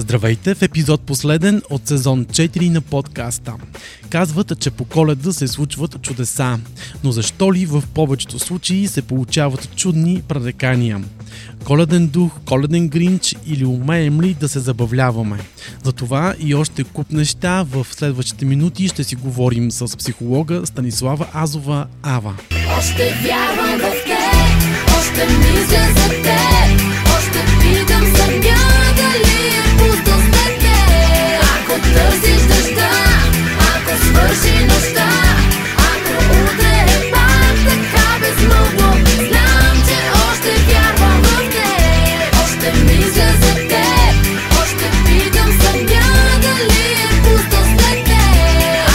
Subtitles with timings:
[0.00, 3.54] Здравейте в епизод последен от сезон 4 на подкаста.
[4.10, 6.58] Казват, че по коледа се случват чудеса,
[7.04, 11.00] но защо ли в повечето случаи се получават чудни пререкания?
[11.64, 15.38] Коледен дух, коледен гринч или умеем ли да се забавляваме?
[15.82, 21.26] За това и още куп неща в следващите минути ще си говорим с психолога Станислава
[21.34, 22.34] Азова Ава.
[22.78, 27.59] Още вярвам в теб, още мисля за теб, още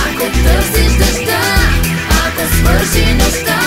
[0.06, 1.46] Ако търсиш дъжда,
[2.24, 3.65] ако свърши нощта,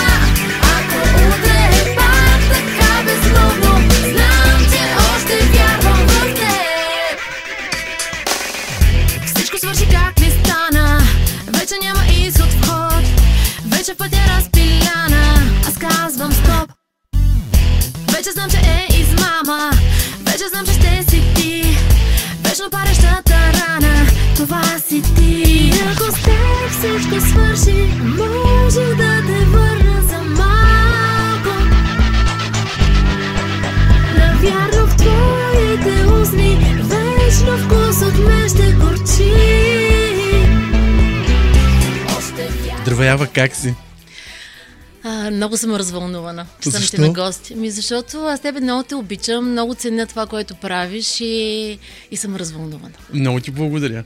[13.89, 16.71] вече пътя разпиляна, аз казвам стоп.
[18.11, 19.71] Вече знам, че е измама,
[20.25, 21.77] вече знам, че ще си ти,
[22.43, 25.73] вечно парещата рана, това си ти.
[25.91, 31.63] Ако с теб всичко свърши, може да те върна за малко.
[34.17, 39.88] Навярно в твоите устни, вечно вкус от мен ще горчи.
[42.81, 43.75] Здравейава, как си?
[45.03, 47.55] А, много съм развълнувана, че съм ти на гости.
[47.55, 51.79] Ми защото аз тебе много те обичам, много ценя това, което правиш и,
[52.11, 52.93] и съм развълнувана.
[53.13, 54.03] Много ти благодаря.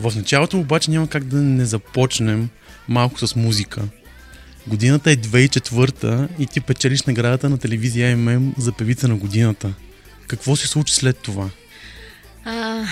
[0.00, 2.48] В началото обаче няма как да не започнем
[2.88, 3.82] малко с музика.
[4.66, 9.72] Годината е 2004 и ти печелиш наградата на телевизия ММ за певица на годината.
[10.26, 11.50] Какво се случи след това?
[12.44, 12.84] А,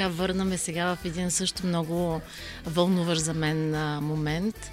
[0.00, 2.20] така, върнаме сега в един също много
[2.66, 3.70] вълнуващ за мен
[4.04, 4.70] момент.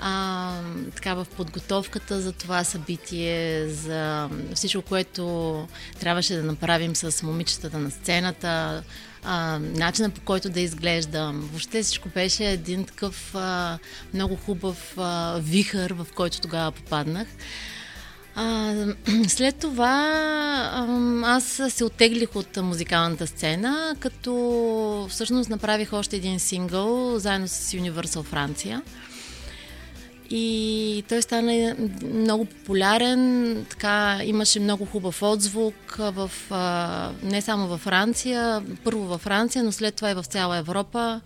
[0.00, 0.52] А,
[0.94, 5.66] така, в подготовката за това събитие, за всичко, което
[6.00, 8.82] трябваше да направим с момичетата на сцената,
[9.24, 11.40] а, начина по който да изглеждам.
[11.40, 13.78] Въобще всичко беше един такъв а,
[14.14, 17.28] много хубав а, вихър, в който тогава попаднах.
[18.40, 18.74] А,
[19.28, 20.14] след това
[21.24, 28.22] аз се оттеглих от музикалната сцена, като всъщност направих още един сингъл заедно с Universal
[28.22, 28.82] Франция.
[30.30, 31.76] И той стана
[32.14, 36.30] много популярен, така имаше много хубав отзвук в,
[37.22, 41.20] не само във Франция, първо във Франция, но след това и в цяла Европа.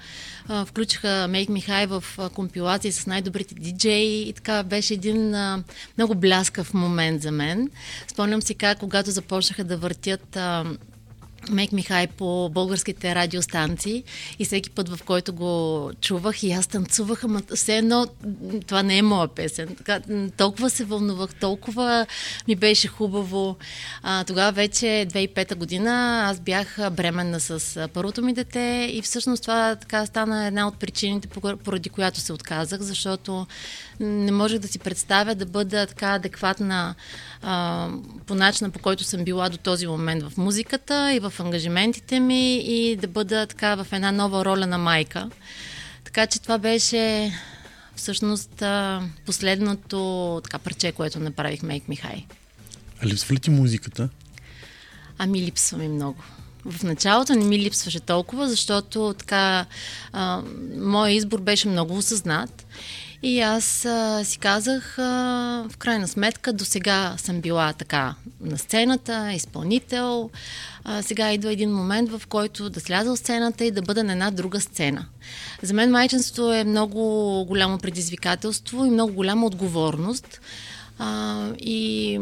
[0.67, 5.35] Включиха Make Me High в компилации с най-добрите диджеи и така беше един
[5.99, 7.71] много бляскав момент за мен.
[8.09, 10.39] Спомням си как, когато започнаха да въртят
[11.49, 14.05] Me High по българските радиостанции
[14.39, 18.07] и всеки път, в който го чувах и аз танцувах, ама все едно
[18.67, 19.77] това не е моя песен.
[19.77, 20.01] Така,
[20.37, 22.07] толкова се вълнувах, толкова
[22.49, 23.57] ми беше хубаво.
[24.03, 29.77] А, тогава вече 2005 година аз бях бременна с първото ми дете и всъщност това
[29.77, 31.29] така стана една от причините,
[31.65, 33.47] поради която се отказах, защото
[34.01, 36.95] не можех да си представя да бъда така адекватна
[37.43, 37.89] а,
[38.27, 42.57] по начина, по който съм била до този момент в музиката и в ангажиментите ми
[42.57, 45.31] и да бъда така в една нова роля на майка.
[46.05, 47.33] Така че това беше
[47.97, 48.63] всъщност
[49.27, 52.25] последното така парче, което направих Make Me High.
[53.03, 54.09] А липсва ли ти музиката?
[55.19, 56.25] Ами липсва ми много.
[56.65, 59.67] В началото не ми липсваше толкова, защото така
[60.13, 60.43] а,
[60.77, 62.67] моят избор беше много осъзнат.
[63.23, 65.03] И аз а, си казах, а,
[65.71, 70.31] в крайна сметка, до сега съм била така на сцената, изпълнител.
[70.85, 74.13] А, сега идва един момент, в който да сляза от сцената и да бъда на
[74.13, 75.07] една друга сцена.
[75.63, 80.41] За мен майчинството е много голямо предизвикателство и много голяма отговорност.
[80.99, 82.21] А, и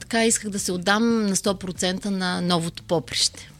[0.00, 3.50] така исках да се отдам на 100% на новото поприще.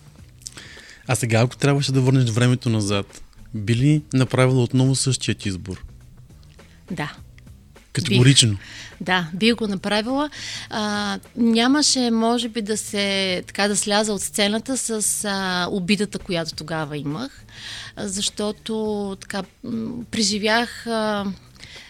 [1.06, 3.22] А сега, ако трябваше да върнеш времето назад,
[3.55, 5.85] би ли направила отново същият избор?
[6.90, 7.12] Да.
[7.92, 8.58] Категорично.
[9.00, 10.30] Да, бих го направила.
[10.70, 16.54] А, нямаше, може би, да се така да сляза от сцената с а, обидата, която
[16.54, 17.44] тогава имах,
[17.98, 19.42] защото така
[20.10, 21.24] преживях а,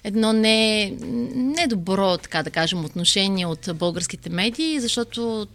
[0.07, 0.91] едно не,
[1.35, 5.47] недобро, така да кажем, отношение от българските медии, защото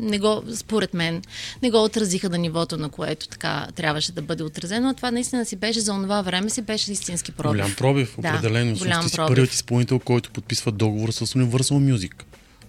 [0.00, 1.22] не го, според мен,
[1.62, 4.88] не го отразиха на нивото, на което така трябваше да бъде отразено.
[4.88, 7.60] А това наистина си беше за това време, си беше истински пробив.
[7.62, 8.76] Голям пробив, Да, определено.
[8.78, 9.28] голям Ти си пробив.
[9.28, 12.12] първият изпълнител, който подписва договор с Universal Music.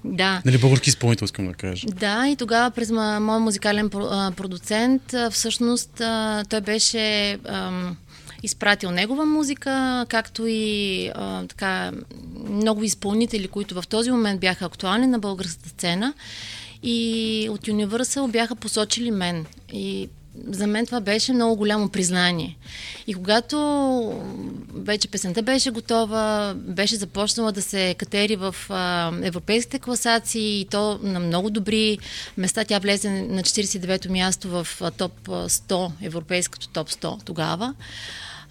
[0.06, 0.42] Да.
[0.46, 1.88] Нали, български изпълнител, искам да кажа.
[1.88, 5.02] Да, и тогава през мой музикален продуцент,
[5.32, 5.90] всъщност
[6.50, 7.98] той беше ам,
[8.44, 11.92] изпратил негова музика, както и а, така
[12.50, 16.14] много изпълнители, които в този момент бяха актуални на българската сцена.
[16.84, 19.46] И от Universal бяха посочили мен.
[19.74, 20.10] И
[20.50, 22.58] за мен това беше много голямо признание.
[23.08, 23.58] И когато
[24.74, 31.00] вече песента беше готова, беше започнала да се катери в а, европейските класации и то
[31.04, 31.98] на много добри
[32.38, 32.64] места.
[32.66, 34.68] Тя влезе на 49-то място в
[34.98, 37.74] топ а, 100, европейското топ 100 тогава.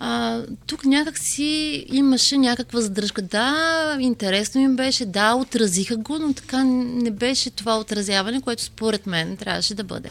[0.03, 3.23] А, тук някак си имаше някаква задръжка.
[3.23, 9.07] Да, интересно им беше, да, отразиха го, но така не беше това отразяване, което според
[9.07, 10.11] мен трябваше да бъде.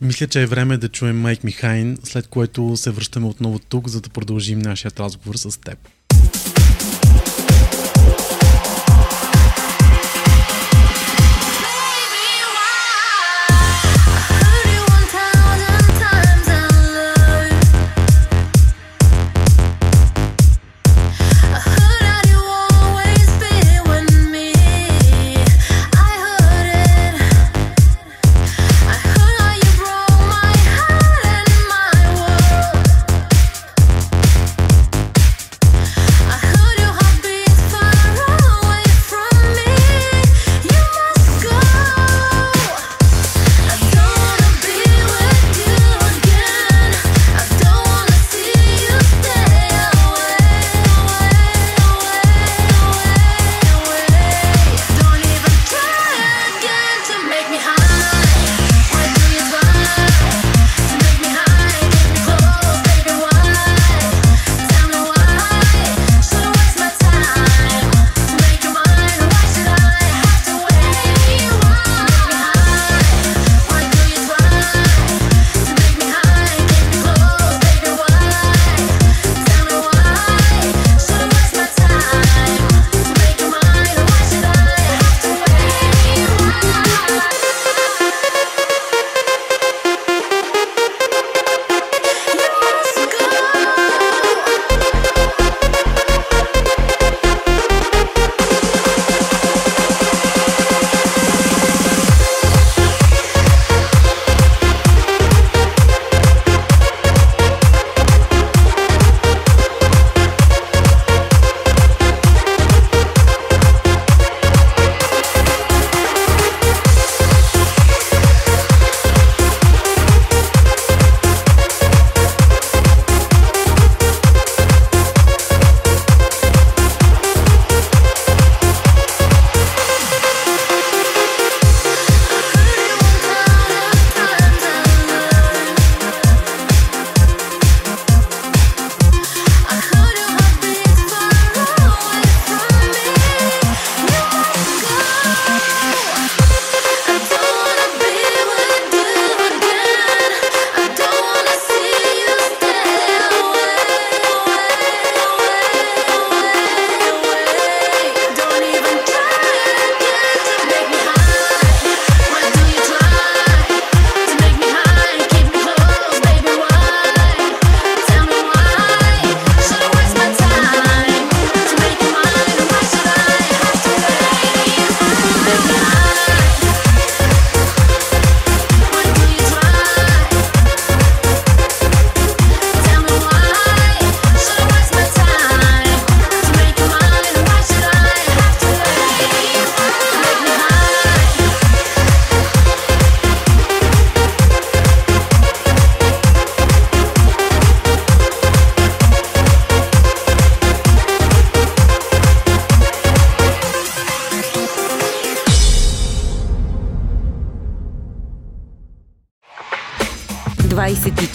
[0.00, 4.00] Мисля, че е време да чуем Майк Михайн, след което се връщаме отново тук, за
[4.00, 5.78] да продължим нашия разговор с теб.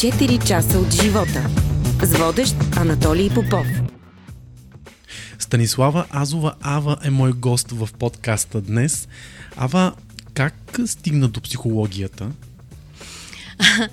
[0.04, 1.50] 24 часа от живота.
[2.02, 3.68] С водещ Анатолий Попов.
[5.40, 9.08] Станислава Азова Ава е мой гост в подкаста днес.
[9.56, 9.94] Ава,
[10.34, 10.54] как
[10.86, 12.32] стигна до психологията?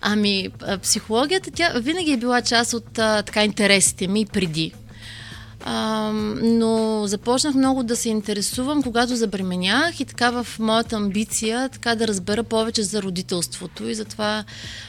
[0.00, 4.72] Ами, а, психологията, тя винаги е била част от а, така интересите ми преди.
[5.66, 6.10] А,
[6.42, 12.08] но започнах много да се интересувам, когато забременях и така в моята амбиция така да
[12.08, 14.44] разбера повече за родителството и затова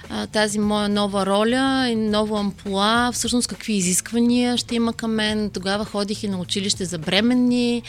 [0.09, 5.49] а, тази моя нова роля и нова ампула, всъщност какви изисквания ще има към мен.
[5.49, 7.83] Тогава ходих и на училище за бременни.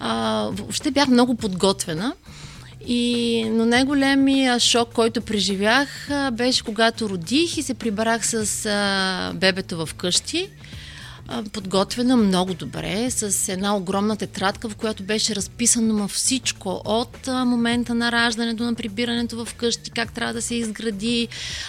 [0.00, 2.12] А, въобще бях много подготвена.
[2.86, 9.86] И, но най-големия шок, който преживях, беше когато родих и се прибрах с а, бебето
[9.86, 10.48] в къщи
[11.52, 18.12] подготвена много добре, с една огромна тетрадка, в която беше разписано всичко от момента на
[18.12, 21.28] раждането, на прибирането в къщи, как трябва да се изгради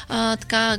[0.10, 0.78] а, така,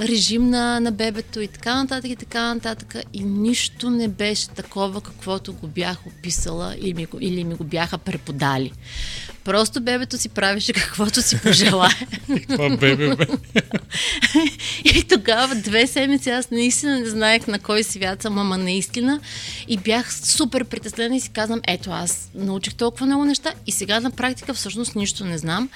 [0.00, 2.96] режим на, на бебето и така нататък и така нататък.
[3.12, 7.98] И нищо не беше такова, каквото го бях описала или ми, или ми го бяха
[7.98, 8.72] преподали.
[9.44, 12.06] Просто бебето си правеше каквото си пожелае.
[12.48, 13.26] Това бебе, бе.
[14.96, 19.20] И тогава две седмици аз наистина не знаех на кой свят съм, ама наистина.
[19.68, 24.00] И бях супер притеснена и си казвам, ето аз научих толкова много неща и сега
[24.00, 25.68] на практика всъщност нищо не знам.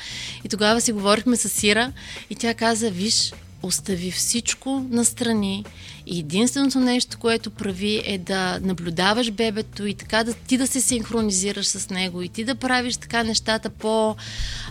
[0.44, 1.92] И тогава си говорихме с Сира
[2.30, 3.32] и тя каза, виж,
[3.62, 5.64] остави всичко настрани
[6.06, 10.80] и единственото нещо, което прави е да наблюдаваш бебето и така да ти да се
[10.80, 14.16] синхронизираш с него и ти да правиш така нещата по,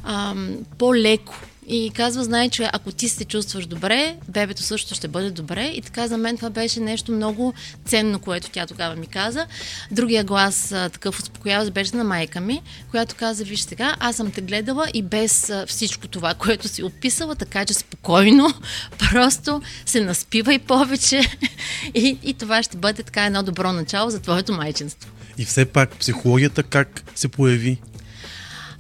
[0.04, 1.36] ам, по-леко.
[1.68, 5.66] И казва, знай, че ако ти се чувстваш добре, бебето също ще бъде добре.
[5.66, 7.54] И така за мен това беше нещо много
[7.86, 9.46] ценно, което тя тогава ми каза.
[9.92, 14.42] Другия глас, такъв успокояващ, беше на майка ми, която каза, виж сега, аз съм те
[14.42, 18.54] гледала и без всичко това, което си описала, така че спокойно,
[18.98, 21.22] просто се наспивай повече
[21.94, 25.12] и, и това ще бъде така едно добро начало за твоето майчинство.
[25.38, 27.82] И все пак психологията как се появи?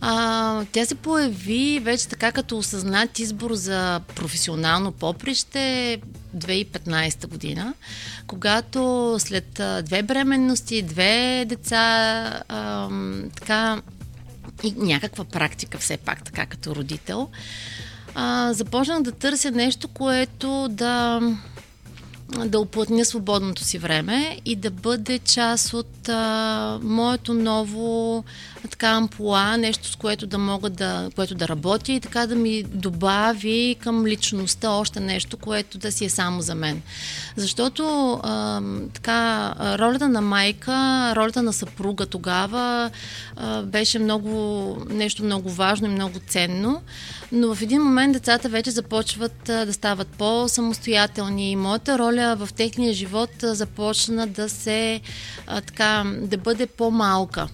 [0.07, 6.01] А, тя се появи вече така като осъзнат избор за професионално поприще
[6.38, 7.74] 2015 година,
[8.27, 13.81] когато след а, две бременности, две деца, ам, така
[14.63, 17.29] и някаква практика все пак, така като родител,
[18.15, 21.21] а, започнах да търся нещо, което да
[22.45, 28.24] да оплътня свободното си време и да бъде част от а, моето ново а,
[28.67, 32.63] така ампула, нещо с което да мога да, което да работя и така да ми
[32.63, 36.81] добави към личността още нещо, което да си е само за мен.
[37.36, 38.62] Защото а,
[38.93, 42.91] така, ролята на майка, ролята на съпруга тогава
[43.36, 46.81] а, беше много, нещо много важно и много ценно,
[47.31, 52.53] но в един момент децата вече започват а, да стават по-самостоятелни и моята роля в
[52.53, 55.01] техния живот започна да се
[55.48, 57.48] а, така, да бъде по-малка.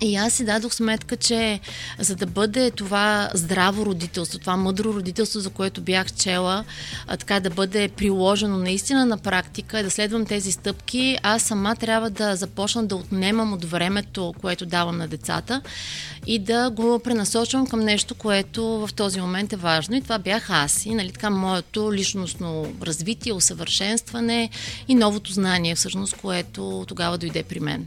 [0.00, 1.60] И аз си дадох сметка, че
[1.98, 6.64] за да бъде това здраво родителство, това мъдро родителство, за което бях чела,
[7.06, 11.76] а, така да бъде приложено наистина на практика и да следвам тези стъпки, аз сама
[11.76, 15.62] трябва да започна да отнемам от времето, което давам на децата
[16.26, 19.96] и да го пренасочвам към нещо, което в този момент е важно.
[19.96, 20.86] И това бях аз.
[20.86, 24.50] И нали, така, моето личностно развитие, усъвършенстване
[24.88, 27.86] и новото знание, всъщност, което тогава дойде при мен.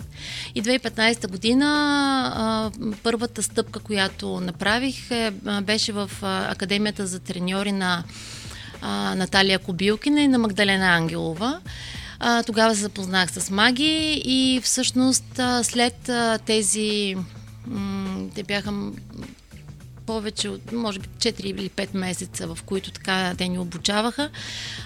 [0.56, 2.03] И 2015 година
[2.36, 2.72] а,
[3.04, 8.04] първата стъпка, която направих, е, а, беше в а, Академията за треньори на
[8.82, 11.60] а, Наталия Кобилкина и на Магдалена Ангелова.
[12.20, 17.16] А, тогава се запознах с маги и всъщност а, след а, тези
[17.68, 18.74] м- те бяха
[20.06, 24.30] повече от, може би, 4 или 5 месеца, в които така те ни обучаваха.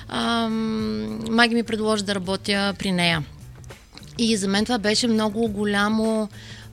[0.07, 3.23] Ам, Маги ми предложи да работя при нея.
[4.17, 6.29] И за мен това беше много голямо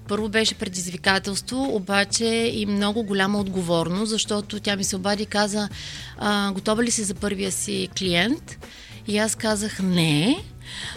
[0.09, 5.69] първо беше предизвикателство, обаче и много голяма отговорност, защото тя ми се обади и каза,
[6.19, 8.59] а, готова ли си за първия си клиент?
[9.07, 10.45] И аз казах не,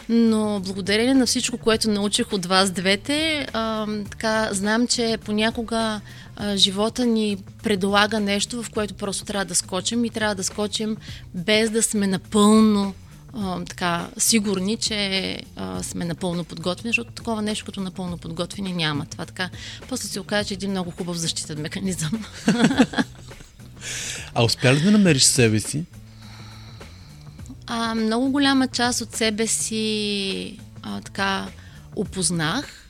[0.09, 6.01] но благодарение на всичко, което научих от вас двете, а, така, знам, че понякога
[6.35, 10.97] а, живота ни предлага нещо, в което просто трябва да скочим и трябва да скочим
[11.33, 12.93] без да сме напълно
[13.33, 19.05] а, така, сигурни, че а, сме напълно подготвени, защото такова нещо като напълно подготвени няма.
[19.05, 19.49] Това така,
[19.89, 22.25] после се оказа, че е един много хубав защитен механизъм.
[24.33, 25.83] А успя ли да намериш себе си?
[27.67, 31.47] А, много голяма част от себе си а, така
[31.95, 32.86] опознах.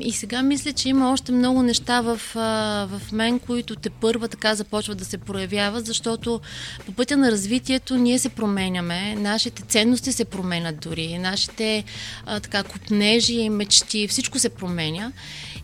[0.00, 4.54] И сега мисля, че има още много неща в, в мен, които те първа така
[4.54, 6.40] започват да се проявяват, защото
[6.86, 11.84] по пътя на развитието ние се променяме, нашите ценности се променят дори, нашите
[12.26, 15.12] а, така купнежи мечти, всичко се променя.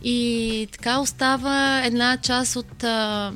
[0.04, 3.32] И така остава една част от а,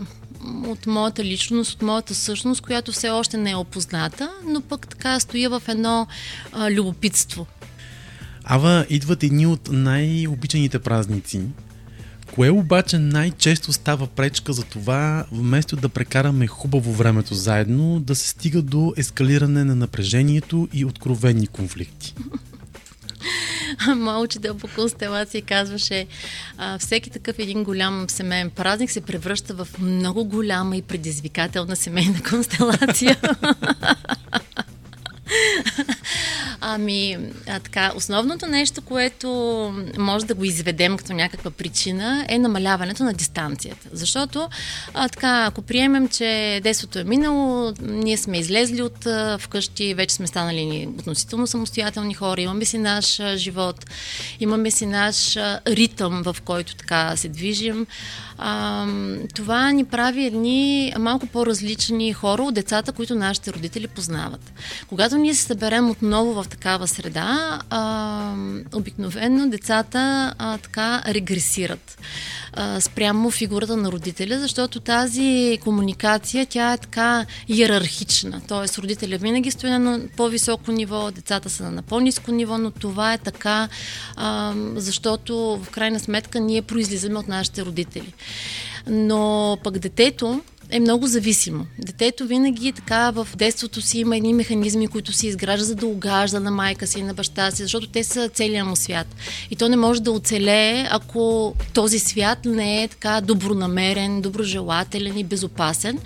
[0.66, 5.20] от моята личност, от моята същност, която все още не е опозната, но пък така
[5.20, 6.06] стоя в едно
[6.52, 7.46] а, любопитство.
[8.44, 11.40] Ава, идват едни от най-обичаните празници.
[12.34, 18.28] Кое обаче най-често става пречка за това, вместо да прекараме хубаво времето заедно, да се
[18.28, 22.14] стига до ескалиране на напрежението и откровени конфликти?
[23.96, 26.06] Моя учител по констелации казваше,
[26.58, 32.22] а, всеки такъв един голям семейен празник се превръща в много голяма и предизвикателна семейна
[32.30, 33.16] констелация.
[36.64, 39.28] Ами, а, така, основното нещо, което
[39.98, 43.88] може да го изведем като някаква причина е намаляването на дистанцията.
[43.92, 44.48] Защото,
[44.94, 50.14] а, така, ако приемем, че детството е минало, ние сме излезли от а, вкъщи, вече
[50.14, 53.86] сме станали относително самостоятелни хора, имаме си наш а, живот,
[54.40, 57.86] имаме си наш а, ритъм, в който така се движим.
[58.44, 58.86] А,
[59.34, 64.52] това ни прави едни малко по-различни хора от децата, които нашите родители познават.
[64.88, 68.34] Когато ние се съберем отново в такава среда, а,
[68.74, 71.98] обикновено децата а, така регресират
[72.80, 78.42] спрямо фигурата на родителя, защото тази комуникация, тя е така иерархична.
[78.48, 83.18] Тоест, родителя винаги стои на по-високо ниво, децата са на по-низко ниво, но това е
[83.18, 83.68] така,
[84.16, 88.12] а, защото в крайна сметка ние произлизаме от нашите родители.
[88.86, 90.40] Но пък детето,
[90.72, 91.66] е много зависимо.
[91.78, 96.40] Детето винаги така в детството си има едни механизми, които си изгражда за да угажда
[96.40, 99.06] на майка си на баща си, защото те са целият му свят.
[99.50, 105.24] И то не може да оцелее, ако този свят не е така добронамерен, доброжелателен и
[105.24, 105.98] безопасен.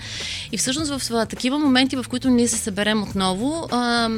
[0.53, 4.09] И всъщност в такива моменти, в които ние се съберем отново, а,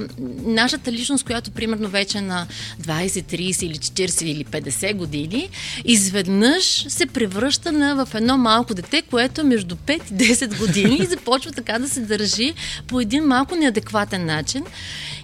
[0.45, 2.47] нашата личност, която примерно вече на
[2.83, 5.49] 20, 30 или 40 или 50 години,
[5.85, 10.59] изведнъж се превръща на, в едно малко дете, което е между 5 и 10 10
[10.59, 12.55] години и започва така да се държи
[12.87, 14.65] по един малко неадекватен начин.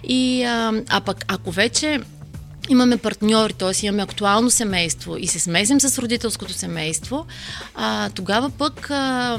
[0.03, 1.99] И, а, а пък ако вече
[2.69, 3.85] имаме партньори, т.е.
[3.85, 7.25] имаме актуално семейство и се смесим с родителското семейство,
[7.75, 9.37] а, тогава пък а,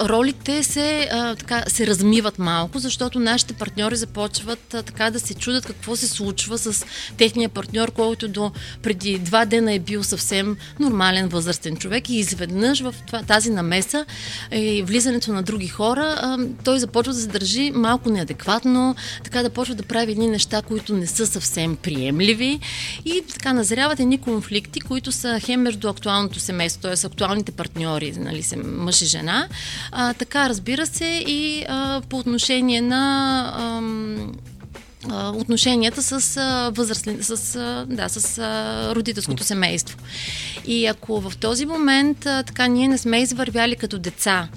[0.00, 5.34] ролите се, а, така, се размиват малко, защото нашите партньори започват а, така да се
[5.34, 10.56] чудят какво се случва с техния партньор, който до преди два дена е бил съвсем
[10.80, 14.04] нормален възрастен човек и изведнъж в това, тази намеса
[14.52, 19.50] и влизането на други хора, а, той започва да се държи малко неадекватно, така да
[19.50, 22.60] почва да прави едни неща, които не са съвсем приемливи прави
[23.04, 27.06] и така назряват едни конфликти, които са хем между актуалното семейство, т.е.
[27.06, 29.48] актуалните партньори, нали, мъж и жена.
[29.92, 34.32] А, така, разбира се, и а, по отношение на ам,
[35.34, 36.40] отношенията с,
[36.74, 38.38] възрастни, с, да, с
[38.94, 39.98] родителското семейство.
[40.66, 44.48] И ако в този момент така ние не сме извървяли като деца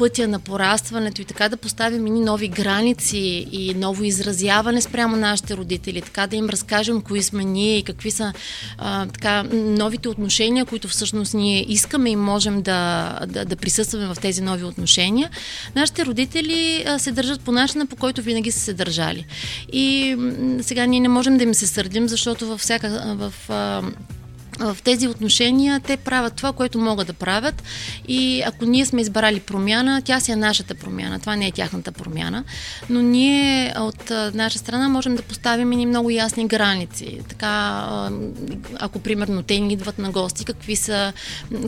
[0.00, 5.56] пътя на порастването и така да поставим и нови граници и ново изразяване спрямо нашите
[5.56, 8.32] родители, така да им разкажем кои сме ние и какви са
[8.78, 14.16] а, така, новите отношения, които всъщност ние искаме и можем да, да, да присъстваме в
[14.22, 15.30] тези нови отношения.
[15.76, 19.26] Нашите родители а, се държат по начина, по който винаги са се държали.
[19.72, 20.16] И
[20.62, 23.82] сега ние не можем да им се сърдим, защото във всяка в а,
[24.58, 27.62] в тези отношения те правят това, което могат да правят.
[28.08, 31.92] И ако ние сме избрали промяна, тя си е нашата промяна, това не е тяхната
[31.92, 32.44] промяна,
[32.90, 37.18] но ние от наша страна можем да поставим и много ясни граници.
[37.28, 37.86] Така,
[38.78, 41.12] ако примерно те ни идват на гости, какви са,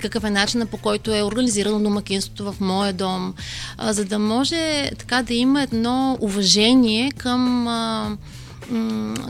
[0.03, 3.35] какъв е начинът по който е организирано домакинството в моя дом,
[3.83, 7.68] за да може така да има едно уважение към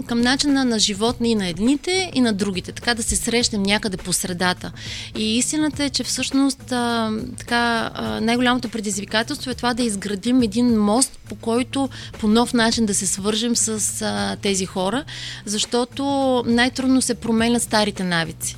[0.07, 3.97] към начина на живот и на едните и на другите, така да се срещнем някъде
[3.97, 4.73] по средата.
[5.17, 10.81] И истината е, че всъщност а, така, а, най-голямото предизвикателство е това да изградим един
[10.81, 11.89] мост, по който
[12.21, 15.05] по нов начин да се свържем с а, тези хора,
[15.45, 16.05] защото
[16.47, 18.57] най-трудно се променят старите навици.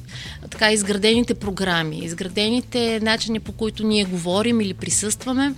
[0.50, 5.54] Така изградените програми, изградените начини по които ние говорим или присъстваме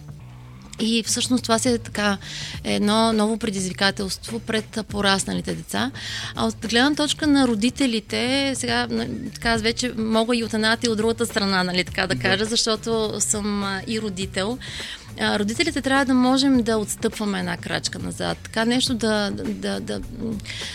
[0.79, 2.19] и всъщност това си е така
[2.65, 5.91] едно ново предизвикателство пред порасналите деца.
[6.35, 8.89] А от гледна точка на родителите, сега
[9.35, 12.45] така аз вече мога и от едната и от другата страна, нали, така да кажа,
[12.45, 14.59] защото съм и родител
[15.21, 18.39] родителите трябва да можем да отстъпваме една крачка назад.
[18.43, 20.01] Така нещо да, да, да, да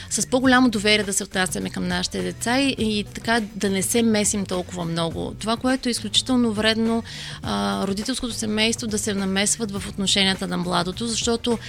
[0.09, 4.01] с по-голямо доверие да се отнасяме към нашите деца и, и така да не се
[4.01, 5.33] месим толкова много.
[5.39, 7.03] Това, което е изключително вредно,
[7.43, 11.59] а, родителското семейство да се намесват в отношенията на младото, защото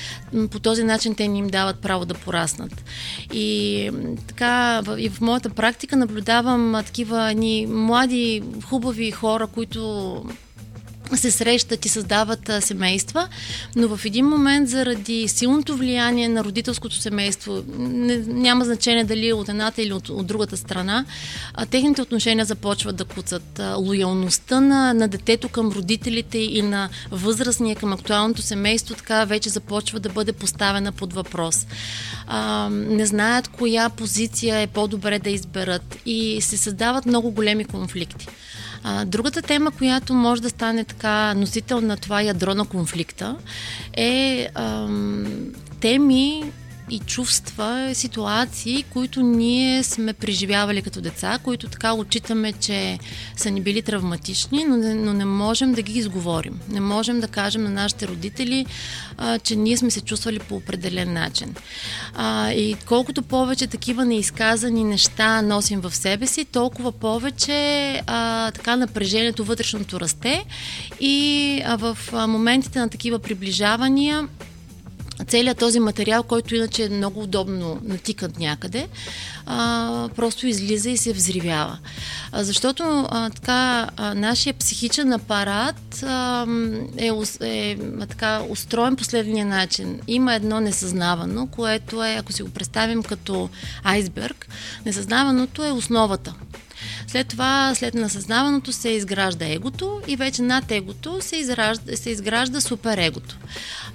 [0.50, 2.84] по този начин те ни им дават право да пораснат.
[3.32, 3.90] И
[4.26, 10.22] така, и в моята практика наблюдавам такива ни млади, хубави хора, които
[11.16, 13.28] се срещат и създават а, семейства,
[13.76, 19.34] но в един момент заради силното влияние на родителското семейство, не, няма значение дали е
[19.34, 21.04] от едната или от, от другата страна,
[21.54, 23.58] а, техните отношения започват да куцат.
[23.58, 29.48] А, лоялността на, на детето към родителите и на възрастния към актуалното семейство така вече
[29.48, 31.66] започва да бъде поставена под въпрос.
[32.26, 38.28] А, не знаят коя позиция е по-добре да изберат и се създават много големи конфликти.
[38.84, 43.36] А, другата тема, която може да стане така носител на това ядро на конфликта,
[43.96, 45.26] е ам,
[45.80, 46.52] теми
[46.92, 52.98] и чувства, ситуации, които ние сме преживявали като деца, които така отчитаме, че
[53.36, 56.60] са ни били травматични, но не, но не можем да ги изговорим.
[56.68, 58.66] Не можем да кажем на нашите родители,
[59.18, 61.54] а, че ние сме се чувствали по определен начин.
[62.14, 68.76] А, и колкото повече такива неизказани неща носим в себе си, толкова повече а, така
[68.76, 70.44] напрежението вътрешното расте
[71.00, 74.28] и а, в а, моментите на такива приближавания
[75.24, 78.88] целият този материал, който иначе е много удобно натикат някъде,
[79.46, 81.78] а, просто излиза и се взривява.
[82.32, 86.46] А, защото а, така, а, нашия психичен апарат а,
[86.96, 90.00] е, е а, така, устроен последния начин.
[90.06, 93.48] Има едно несъзнавано, което е, ако си го представим като
[93.84, 94.48] айсберг,
[94.86, 96.34] несъзнаваното е основата.
[97.12, 102.60] След това, след насъзнаваното се изгражда егото и вече над егото се, изражда, се изгражда
[102.60, 103.36] суперегото.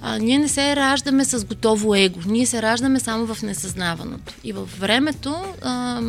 [0.02, 4.34] А, ние не се раждаме с готово его, ние се раждаме само в несъзнаваното.
[4.44, 6.02] И във времето а,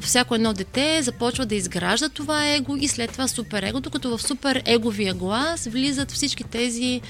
[0.00, 5.14] всяко едно дете започва да изгражда това его и след това суперегото, като в супереговия
[5.14, 7.00] глас влизат всички тези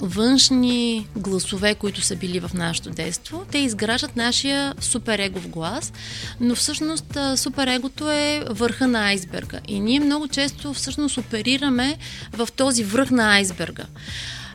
[0.00, 5.92] външни гласове, които са били в нашето детство, те изграждат нашия суперегов глас,
[6.40, 9.60] но всъщност суперегото е върха на айсберга.
[9.68, 11.96] И ние много често всъщност оперираме
[12.32, 13.84] в този връх на айсберга.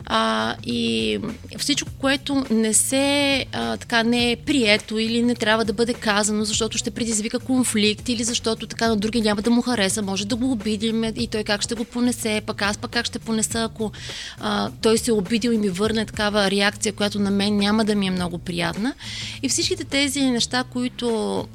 [0.06, 1.18] А, и
[1.58, 6.44] всичко, което не се а, така не е прието или не трябва да бъде казано,
[6.44, 10.36] защото ще предизвика конфликт или защото така на други няма да му хареса, може да
[10.36, 13.92] го обидим и той как ще го понесе, пък аз пък как ще понеса, ако
[14.40, 17.94] а, той се е обидил и ми върне такава реакция, която на мен няма да
[17.94, 18.94] ми е много приятна.
[19.42, 21.46] И всичките тези неща, които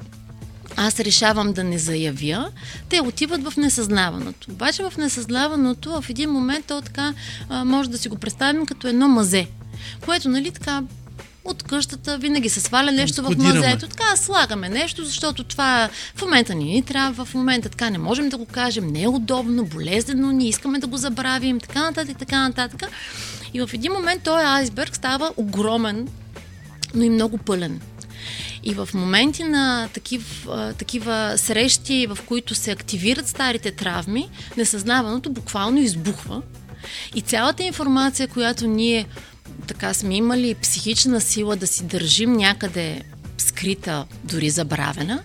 [0.80, 2.50] аз решавам да не заявя,
[2.88, 4.50] те отиват в несъзнаваното.
[4.50, 7.14] Обаче в несъзнаваното в един момент то така
[7.48, 9.46] а, може да си го представим като едно мазе,
[10.04, 10.82] което нали така
[11.44, 13.88] от къщата винаги се сваля нещо в мазето.
[13.88, 18.28] Така слагаме нещо, защото това в момента ни ни трябва, в момента така не можем
[18.28, 22.48] да го кажем, не е удобно, болезнено, ние искаме да го забравим, така нататък, така
[22.48, 22.90] нататък.
[23.54, 26.08] И в един момент този айсберг става огромен,
[26.94, 27.80] но и много пълен.
[28.68, 30.46] И в моменти на такив,
[30.78, 36.42] такива срещи, в които се активират старите травми, несъзнаваното буквално избухва.
[37.14, 39.06] И цялата информация, която ние
[39.66, 43.02] така сме имали психична сила да си държим някъде
[43.38, 45.22] скрита, дори забравена,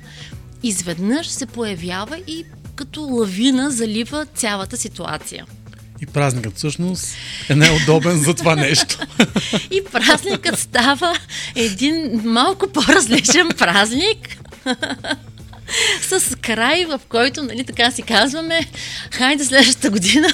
[0.63, 5.45] изведнъж се появява и като лавина залива цялата ситуация.
[6.03, 7.15] И празникът всъщност
[7.49, 8.99] е най-удобен за това нещо.
[9.71, 11.17] И празникът става
[11.55, 14.37] един малко по-различен празник.
[16.01, 18.59] с край, в който, нали, така си казваме,
[19.11, 20.27] хайде следващата година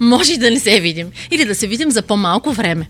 [0.00, 1.10] може и да не се видим.
[1.30, 2.88] Или да се видим за по-малко време.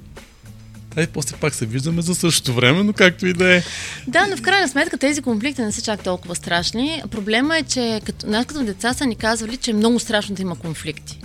[0.96, 3.62] А и после пак се виждаме за същото време, но както и да е.
[4.07, 7.03] Да, но в крайна сметка тези конфликти не са чак толкова страшни.
[7.11, 10.42] Проблема е, че като, нас като деца са ни казвали, че е много страшно да
[10.42, 11.18] има конфликти.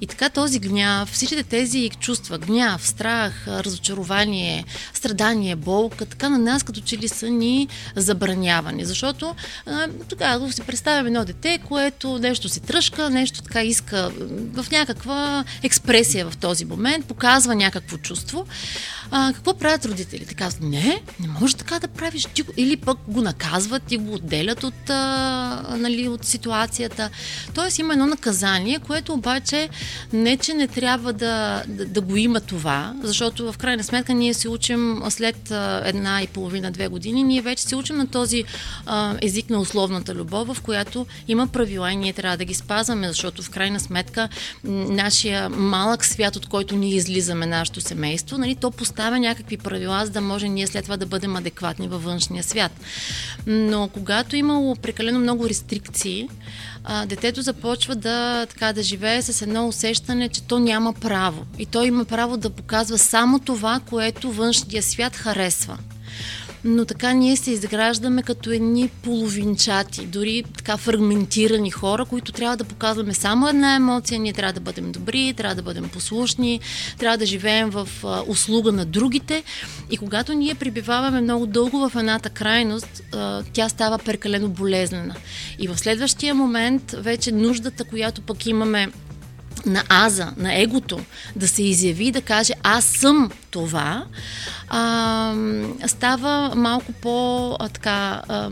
[0.00, 6.62] И така този гняв, всичките тези чувства, гняв, страх, разочарование, страдание, болка, така на нас
[6.62, 8.84] като че ли са ни забранявани.
[8.84, 9.34] Защото
[10.08, 14.12] тогава си представяме едно дете, което нещо се тръжка, нещо така иска
[14.52, 18.46] в някаква експресия в този момент, показва някакво чувство.
[19.10, 20.34] А, какво правят родителите?
[20.34, 22.26] Казват, не, не може така да правиш.
[22.34, 27.10] Ти, или пък го наказват и го отделят от, а, нали, от ситуацията.
[27.54, 29.53] Тоест има едно наказание, което обаче
[30.12, 34.34] не, че не трябва да, да, да го има това, защото в крайна сметка ние
[34.34, 35.50] се учим след
[35.84, 38.44] една и половина, две години, ние вече се учим на този
[38.86, 43.08] а, език на условната любов, в която има правила и ние трябва да ги спазваме,
[43.08, 44.28] защото в крайна сметка
[44.64, 50.10] нашия малък свят, от който ние излизаме, нашето семейство, нали, то поставя някакви правила, за
[50.10, 52.72] да може ние след това да бъдем адекватни във външния свят.
[53.46, 56.28] Но когато имало прекалено много рестрикции,
[56.84, 61.46] а, детето започва да, така, да живее с едно усещане, че то няма право.
[61.58, 65.78] И то има право да показва само това, което външния свят харесва.
[66.64, 72.64] Но така ние се изграждаме като едни половинчати, дори така фрагментирани хора, които трябва да
[72.64, 76.60] показваме само една емоция, ние трябва да бъдем добри, трябва да бъдем послушни,
[76.98, 79.42] трябва да живеем в а, услуга на другите
[79.90, 85.14] и когато ние прибиваваме много дълго в едната крайност, а, тя става прекалено болезнена.
[85.58, 88.88] И в следващия момент вече нуждата, която пък имаме
[89.66, 91.00] на аза, на егото,
[91.36, 94.04] да се изяви, да каже аз съм това,
[94.68, 95.34] а,
[95.86, 98.50] става малко по а, така а,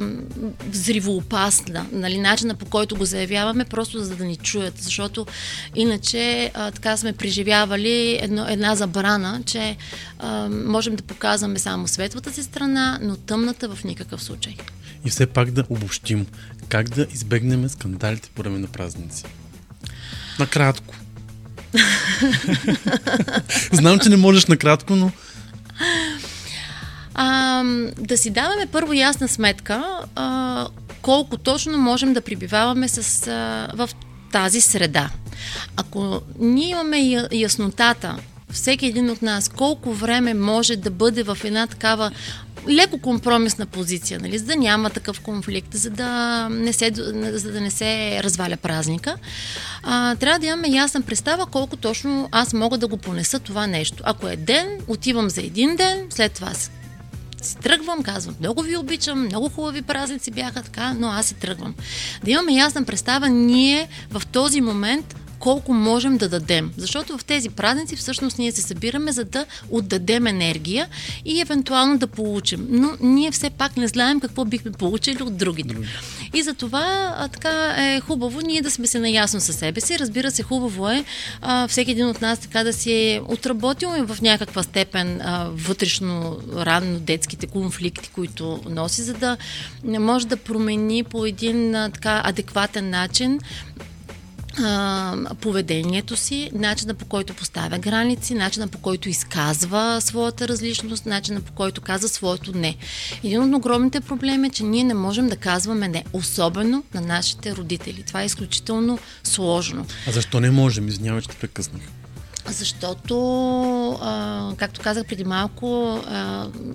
[0.68, 1.86] взривоопасна.
[1.92, 5.26] Нали, начина по който го заявяваме, просто за да ни чуят, защото
[5.74, 9.76] иначе а, така сме преживявали едно, една забрана, че
[10.18, 14.56] а, можем да показваме само светлата си страна, но тъмната в никакъв случай.
[15.04, 16.26] И все пак да обобщим.
[16.68, 19.24] Как да избегнем скандалите по време на празници?
[20.38, 20.94] Накратко.
[23.72, 25.10] Знам, че не можеш накратко, но
[27.14, 27.62] А,
[27.98, 30.66] да си даваме първо ясна сметка а,
[31.02, 33.90] колко точно можем да прибиваваме с, а, в
[34.32, 35.10] тази среда.
[35.76, 38.16] Ако ние имаме яснотата,
[38.52, 42.10] всеки един от нас, колко време може да бъде в една такава
[42.68, 46.90] леко компромисна позиция, нали, за да няма такъв конфликт, за да не се,
[47.32, 49.16] за да не се разваля празника,
[49.82, 54.02] а, трябва да имаме ясна представа колко точно аз мога да го понеса това нещо.
[54.06, 56.70] Ако е ден, отивам за един ден, след това си
[57.42, 61.74] си тръгвам, казвам, много ви обичам, много хубави празници бяха така, но аз си тръгвам.
[62.24, 66.72] Да имаме ясна представа ние в този момент колко можем да дадем.
[66.76, 70.88] Защото в тези празници всъщност ние се събираме за да отдадем енергия
[71.24, 72.66] и евентуално да получим.
[72.70, 75.76] Но ние все пак не знаем какво бихме получили от другите.
[76.34, 79.98] И за това а, така е хубаво ние да сме се наясно със себе си.
[79.98, 81.04] Разбира се, хубаво е
[81.40, 86.38] а, всеки един от нас така да си е отработил в някаква степен а, вътрешно
[86.56, 89.36] ранно детските конфликти, които носи, за да
[89.84, 93.40] не може да промени по един а, така адекватен начин
[95.40, 101.52] поведението си, начина по който поставя граници, начина по който изказва своята различност, начина по
[101.52, 102.76] който казва своето не.
[103.24, 107.56] Един от огромните проблеми е, че ние не можем да казваме не, особено на нашите
[107.56, 108.02] родители.
[108.06, 109.86] Това е изключително сложно.
[110.08, 110.88] а защо не можем?
[110.88, 112.01] Извинявай, че те прекъснах.
[112.46, 113.98] Защото,
[114.56, 116.00] както казах преди малко,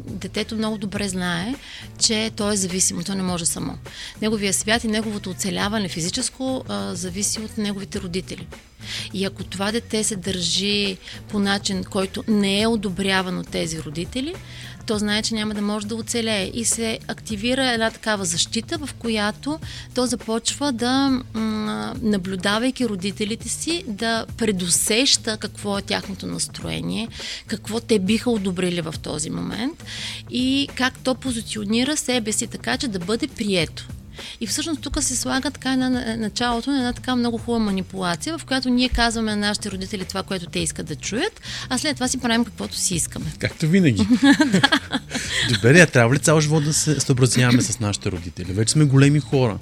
[0.06, 1.56] детето много добре знае,
[2.00, 3.78] че то е зависимо, то не може само.
[4.22, 8.48] Неговия свят и неговото оцеляване физическо зависи от неговите родители.
[9.14, 10.98] И ако това дете се държи
[11.30, 14.36] по начин, който не е одобряван от тези родители,
[14.88, 16.52] то знае, че няма да може да оцелее.
[16.54, 19.60] И се активира една такава защита, в която
[19.96, 21.22] то започва да,
[22.02, 27.08] наблюдавайки родителите си, да предусеща какво е тяхното настроение,
[27.48, 29.84] какво те биха одобрили в този момент
[30.30, 33.88] и как то позиционира себе си така, че да бъде прието.
[34.42, 38.46] И всъщност тук се слага така една, началото на една така много хубава манипулация, в
[38.46, 42.08] която ние казваме на нашите родители това, което те искат да чуят, а след това
[42.08, 43.26] си правим каквото си искаме.
[43.40, 44.08] Както винаги.
[45.54, 48.54] Добре, а трябва ли цял живот да се съобразяваме с нашите родители?
[48.54, 49.58] Вече сме големи хора.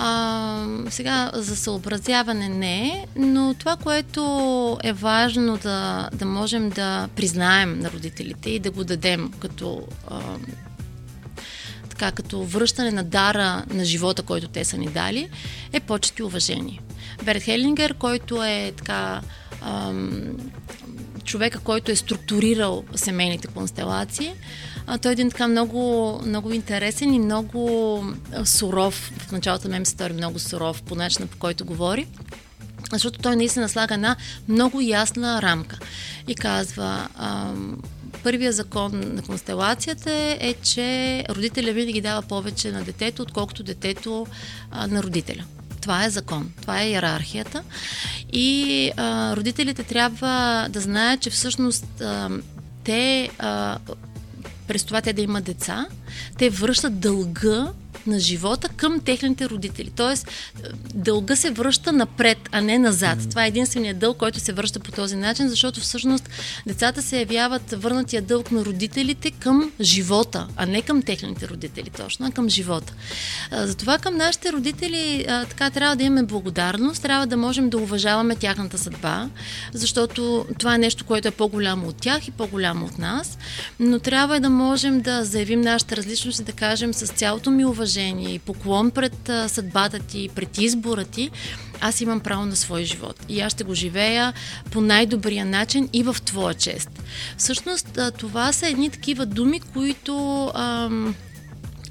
[0.00, 7.78] А, сега за съобразяване не но това, което е важно да, да можем да признаем
[7.78, 10.20] на родителите и да го дадем като а,
[11.98, 15.28] така, като връщане на дара на живота, който те са ни дали,
[15.72, 16.80] е почет и уважение.
[17.22, 19.20] Берт Хелингер, който е така
[19.62, 20.38] ам,
[21.24, 24.32] човека, който е структурирал семейните констелации,
[24.86, 28.04] а, той е един така много, много интересен и много
[28.44, 29.12] суров.
[29.18, 32.06] В началото на ми се стори много суров по начина, по който говори.
[32.92, 34.16] Защото той наистина слага една
[34.48, 35.78] много ясна рамка.
[36.28, 37.78] И казва, ам,
[38.22, 44.26] първия закон на констелацията е, че родителя винаги дава повече на детето, отколкото детето
[44.70, 45.44] а, на родителя.
[45.80, 47.62] Това е закон, това е иерархията.
[48.32, 52.30] И а, родителите трябва да знаят, че всъщност а,
[52.84, 53.78] те, а,
[54.66, 55.86] през това те да имат деца,
[56.38, 57.68] те връщат дълга
[58.08, 59.90] на живота към техните родители.
[59.96, 60.28] Тоест,
[60.94, 63.18] дълга се връща напред, а не назад.
[63.30, 66.28] Това е единственият дълг, който се връща по този начин, защото всъщност
[66.66, 72.26] децата се явяват върнатия дълг на родителите към живота, а не към техните родители точно,
[72.26, 72.92] а към живота.
[73.50, 77.78] А, Затова към нашите родители а, така трябва да имаме благодарност, трябва да можем да
[77.78, 79.28] уважаваме тяхната съдба,
[79.72, 83.38] защото това е нещо, което е по-голямо от тях и по-голямо от нас,
[83.80, 87.97] но трябва да можем да заявим нашата различност и да кажем с цялото ми уважение
[87.98, 91.30] уважение и поклон пред съдбата ти, пред избора ти,
[91.80, 93.16] аз имам право на свой живот.
[93.28, 94.32] И аз ще го живея
[94.70, 96.90] по най-добрия начин и в твоя чест.
[97.36, 100.50] Всъщност, това са едни такива думи, които...
[100.54, 101.14] Ам,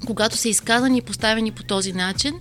[0.06, 2.34] когато са изказани и поставени по този начин,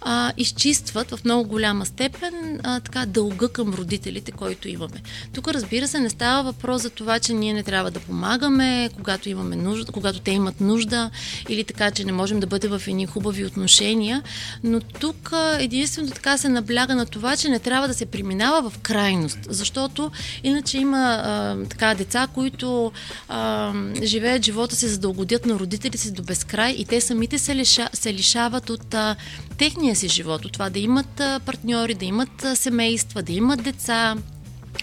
[0.00, 5.02] а, изчистват в много голяма степен а, така дълга към родителите, който имаме.
[5.32, 9.28] Тук, разбира се, не става въпрос за това, че ние не трябва да помагаме, когато
[9.28, 11.10] имаме нужда, когато те имат нужда,
[11.48, 14.22] или така, че не можем да бъдем в едни хубави отношения,
[14.64, 18.70] но тук а, единствено така се набляга на това, че не трябва да се преминава
[18.70, 20.10] в крайност, защото
[20.42, 22.92] иначе има а, така деца, които
[23.28, 27.38] а, живеят живота си за да угодят на родителите си до безкрай и те самите
[27.38, 29.16] се, лиша, се лишават от а,
[29.58, 33.62] техния си живот, от това да имат а, партньори, да имат а, семейства, да имат
[33.62, 34.16] деца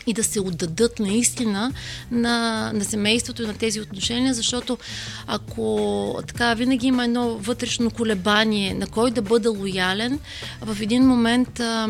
[0.07, 1.73] и да се отдадат наистина
[2.11, 4.77] на, на семейството и на тези отношения, защото
[5.27, 10.19] ако така винаги има едно вътрешно колебание на кой да бъда лоялен,
[10.61, 11.87] в един момент а,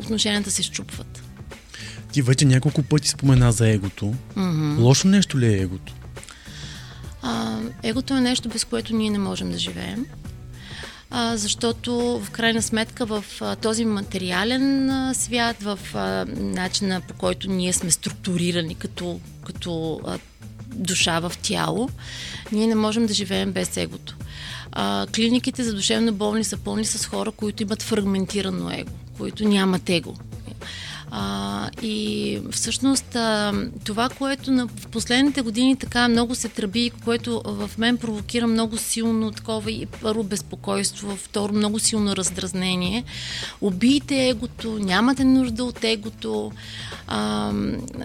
[0.00, 1.22] отношенията се щупват.
[2.12, 4.14] Ти вече няколко пъти спомена за егото.
[4.36, 4.80] Mm-hmm.
[4.80, 5.94] Лошо нещо ли е егото?
[7.22, 10.06] А, егото е нещо, без което ние не можем да живеем.
[11.10, 17.14] А, защото в крайна сметка в а, този материален а, свят, в а, начина по
[17.14, 20.18] който ние сме структурирани като, като а,
[20.66, 21.88] душа в тяло,
[22.52, 24.16] ние не можем да живеем без егото.
[24.72, 29.90] А, клиниките за душевно болни са пълни с хора, които имат фрагментирано его, които нямат
[29.90, 30.14] его.
[31.14, 33.52] А, и всъщност а,
[33.84, 38.76] това, което на, в последните години така много се тръби, което в мен провокира много
[38.76, 43.04] силно такова и първо безпокойство, второ много силно раздразнение.
[43.60, 46.52] Убийте егото, нямате нужда от егото.
[47.06, 47.52] А,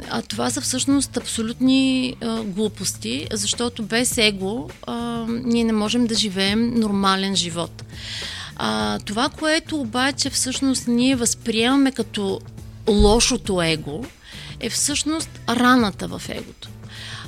[0.09, 6.15] а това са всъщност абсолютни а, глупости, защото без его а, ние не можем да
[6.15, 7.83] живеем нормален живот.
[8.55, 12.39] А, това, което обаче всъщност ние възприемаме като
[12.87, 14.05] лошото его
[14.59, 16.69] е всъщност раната в егото.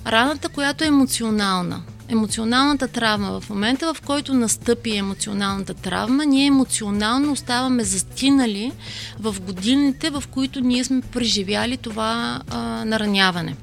[0.08, 1.82] Раната, която е емоционална.
[2.10, 3.42] Емоционалната травма.
[3.42, 8.72] В момента, в който настъпи емоционалната травма, ние емоционално оставаме застинали
[9.20, 13.56] в годините, в които ние сме преживяли това а, нараняване.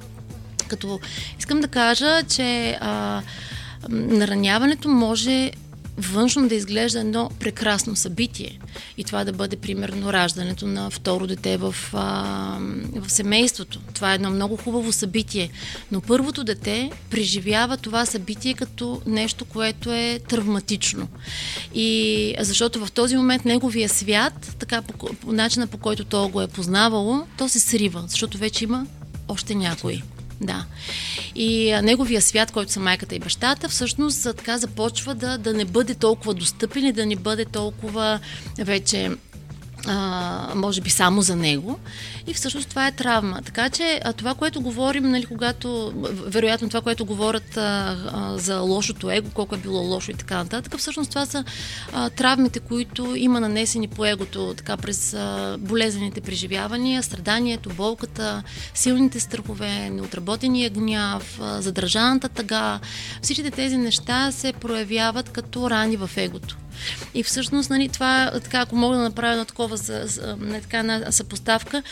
[0.68, 1.00] Като
[1.38, 3.22] искам да кажа, че а,
[3.88, 5.50] нараняването може
[5.98, 8.58] външно да изглежда едно прекрасно събитие.
[8.96, 12.58] И това да бъде, примерно, раждането на второ дете в, а,
[12.94, 13.80] в семейството.
[13.94, 15.50] Това е едно много хубаво събитие.
[15.92, 21.08] Но първото дете преживява това събитие като нещо, което е травматично.
[21.74, 26.40] И защото в този момент неговия свят, така по, по начина по който то го
[26.40, 28.86] е познавало, то се срива, защото вече има
[29.28, 30.02] още някой.
[30.40, 30.64] Да.
[31.34, 35.94] И неговия свят, който са майката и бащата, всъщност така започва да, да не бъде
[35.94, 38.20] толкова достъпен и да не бъде толкова
[38.58, 39.10] вече
[39.86, 41.78] а, може би само за него.
[42.26, 43.40] И всъщност това е травма.
[43.44, 45.92] Така че а, това, което говорим, нали, когато,
[46.26, 50.36] вероятно това, което говорят а, а, за лошото его, колко е било лошо и така
[50.36, 51.44] нататък, всъщност това са
[51.92, 58.42] а, травмите, които има нанесени по егото така през а, болезнените преживявания, страданието, болката,
[58.74, 62.80] силните страхове, неотработения гняв, а, задържаната тъга.
[63.22, 66.56] Всичките тези неща се проявяват като рани в егото.
[67.14, 69.78] И всъщност, нали, това, така, ако мога да направя едно такова
[70.38, 71.82] не, така, една съпоставка,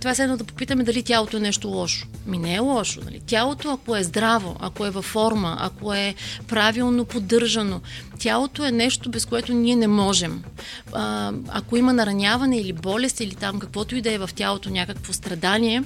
[0.00, 2.06] това е едно да попитаме дали тялото е нещо лошо.
[2.26, 3.00] Ми не е лошо.
[3.04, 3.20] Нали.
[3.26, 6.14] Тялото, ако е здраво, ако е във форма, ако е
[6.48, 7.80] правилно поддържано,
[8.18, 10.44] тялото е нещо, без което ние не можем.
[10.92, 15.12] А, ако има нараняване или болест, или там каквото и да е в тялото, някакво
[15.12, 15.82] страдание,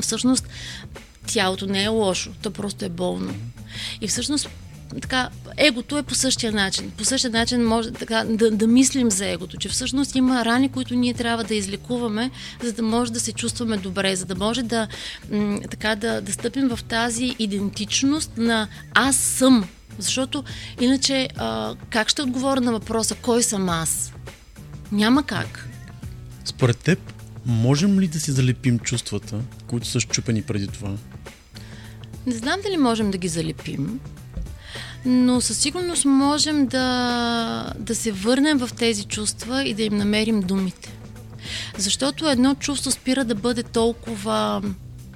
[0.00, 0.48] всъщност
[1.26, 3.34] тялото не е лошо, то просто е болно.
[4.00, 4.48] И всъщност
[5.00, 6.90] така, егото е по същия начин.
[6.90, 10.94] По същия начин може така, да, да мислим за егото, че всъщност има рани, които
[10.94, 12.30] ние трябва да излекуваме,
[12.62, 14.88] за да може да се чувстваме добре, за да може да,
[15.30, 19.68] м- така, да, да стъпим в тази идентичност на аз съм.
[19.98, 20.44] Защото
[20.80, 24.12] иначе а, как ще отговоря на въпроса кой съм аз?
[24.92, 25.68] Няма как.
[26.44, 26.98] Според теб,
[27.46, 30.90] можем ли да си залепим чувствата, които са щупени преди това?
[32.26, 34.00] Не знам дали можем да ги залепим,
[35.04, 40.40] но със сигурност можем да, да се върнем в тези чувства и да им намерим
[40.40, 40.92] думите.
[41.78, 44.62] Защото едно чувство спира да бъде толкова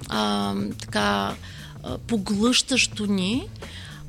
[0.09, 1.35] а, така
[1.83, 3.47] а, поглъщащо ни,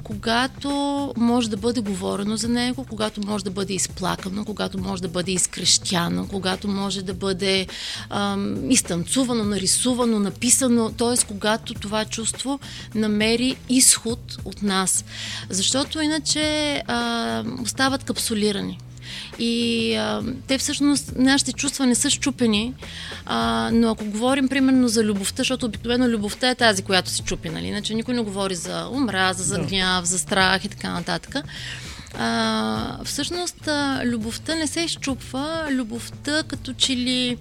[0.09, 0.71] когато
[1.17, 5.33] може да бъде говорено за него, когато може да бъде изплакано, когато може да бъде
[5.33, 7.67] изкрещяно, когато може да бъде
[8.11, 11.27] ам, изтанцувано, нарисувано, написано, т.е.
[11.27, 12.61] когато това чувство
[12.95, 15.05] намери изход от нас.
[15.51, 16.43] Защото иначе
[16.87, 18.79] а, остават капсулирани.
[19.39, 22.75] И а, те всъщност, нашите чувства не са щупени,
[23.27, 27.49] а, но ако говорим примерно за любовта, защото обикновено любовта е тази, която се чупи,
[27.49, 27.67] нали?
[27.67, 31.37] Иначе никой не говори за омраза, за гняв, за страх и така нататък.
[32.19, 37.37] А, всъщност, а, любовта не се изчупва, любовта като че ли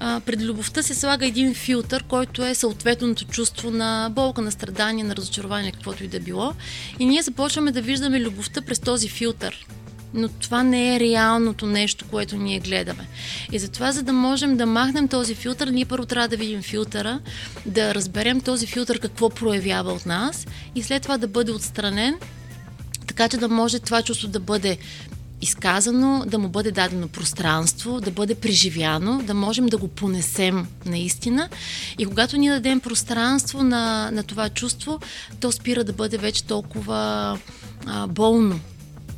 [0.00, 5.04] а, пред любовта се слага един филтър, който е съответното чувство на болка, на страдание,
[5.04, 6.52] на разочарование, каквото и да било.
[6.98, 9.66] И ние започваме да виждаме любовта през този филтър
[10.14, 13.08] но това не е реалното нещо, което ние гледаме.
[13.52, 17.20] И затова, за да можем да махнем този филтър, ние първо трябва да видим филтъра,
[17.66, 22.18] да разберем този филтър какво проявява от нас и след това да бъде отстранен,
[23.06, 24.78] така че да може това чувство да бъде
[25.40, 31.48] изказано, да му бъде дадено пространство, да бъде преживяно, да можем да го понесем наистина.
[31.98, 35.00] И когато ние дадем пространство на, на това чувство,
[35.40, 37.38] то спира да бъде вече толкова
[37.86, 38.60] а, болно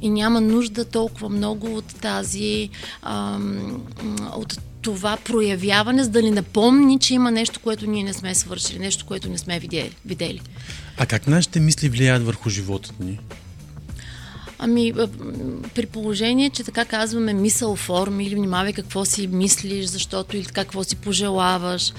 [0.01, 2.71] и няма нужда толкова много от тази
[3.03, 3.83] ам,
[4.37, 8.79] от това проявяване, за да ни напомни, че има нещо, което ние не сме свършили,
[8.79, 9.61] нещо, което не сме
[10.05, 10.41] видели.
[10.97, 13.19] А как нашите мисли влияят върху живота ни?
[14.63, 14.93] Ами,
[15.75, 20.85] при положение, че така казваме мисъл форми или внимавай какво си мислиш, защото или какво
[20.85, 21.93] си пожелаваш.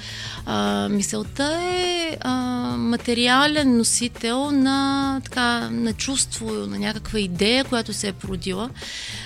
[0.45, 2.33] А, мисълта е а,
[2.77, 8.69] материален носител на, така, на чувство, на някаква идея, която се е породила.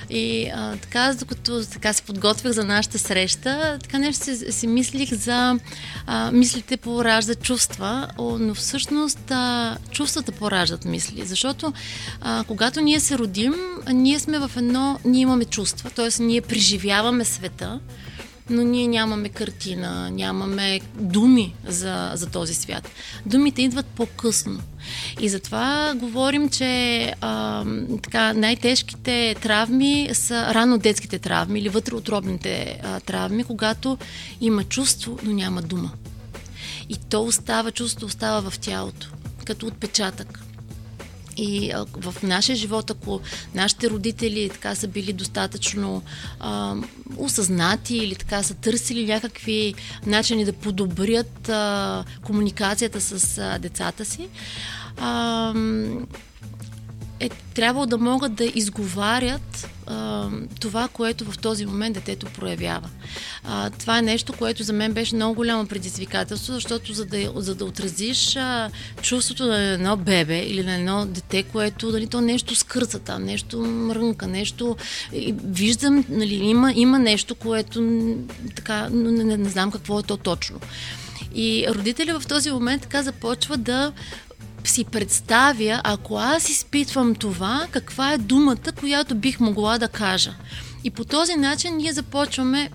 [0.09, 5.13] И а, така, докато така се подготвях за нашата среща, така нещо си, си мислих
[5.13, 5.59] за
[6.07, 11.25] а, мислите пораждат чувства, но всъщност а, чувствата пораждат мисли.
[11.25, 11.73] Защото
[12.21, 13.55] а, когато ние се родим,
[13.93, 16.23] ние сме в едно, ние имаме чувства, т.е.
[16.23, 17.79] ние преживяваме света,
[18.49, 22.89] но ние нямаме картина, нямаме думи за, за този свят.
[23.25, 24.59] Думите идват по-късно.
[25.19, 27.65] И затова говорим, че а,
[28.03, 33.97] така, най-тежките травми са рано детските травми или вътреотробните а, травми, когато
[34.41, 35.91] има чувство, но няма дума.
[36.89, 39.07] И то остава, чувството остава в тялото,
[39.45, 40.44] като отпечатък.
[41.37, 43.21] И в нашия живот, ако
[43.55, 46.03] нашите родители така са били достатъчно
[46.39, 46.75] а,
[47.17, 49.73] осъзнати или така са търсили някакви
[50.05, 54.27] начини да подобрят а, комуникацията с а, децата си,
[54.97, 55.53] а,
[57.19, 62.89] е трябвало да могат да изговарят а, това, което в този момент детето проявява.
[63.43, 67.55] А, това е нещо, което за мен беше много голямо предизвикателство, защото за да, за
[67.55, 68.69] да отразиш а,
[69.01, 73.59] чувството на едно бебе или на едно дете, което дали, то нещо скърца там, нещо
[73.59, 74.75] мрънка, нещо...
[75.43, 78.05] Виждам, нали, има, има нещо, което
[78.55, 80.59] така, но не, не, не знам какво е то точно.
[81.35, 83.91] И родителя в този момент така започва да
[84.69, 90.33] си представя, ако аз изпитвам това, каква е думата, която бих могла да кажа.
[90.83, 92.69] И по този начин ние започваме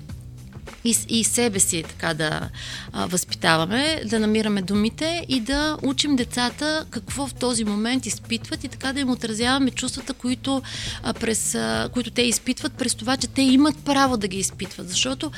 [0.85, 2.49] и, и себе си така да
[2.93, 8.69] а, възпитаваме, да намираме думите и да учим децата какво в този момент изпитват и
[8.69, 10.63] така да им отразяваме чувствата, които,
[11.03, 14.89] а, през, а, които те изпитват, през това, че те имат право да ги изпитват.
[14.89, 15.31] Защото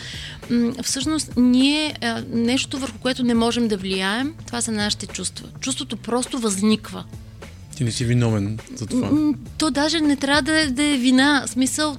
[0.51, 5.49] м- всъщност ние а, нещо върху което не можем да влияем, това са нашите чувства.
[5.61, 7.05] Чувството просто възниква.
[7.77, 9.11] Ти не си виновен за това.
[9.59, 11.45] То даже не трябва да, е, да е вина.
[11.47, 11.97] Смисъл,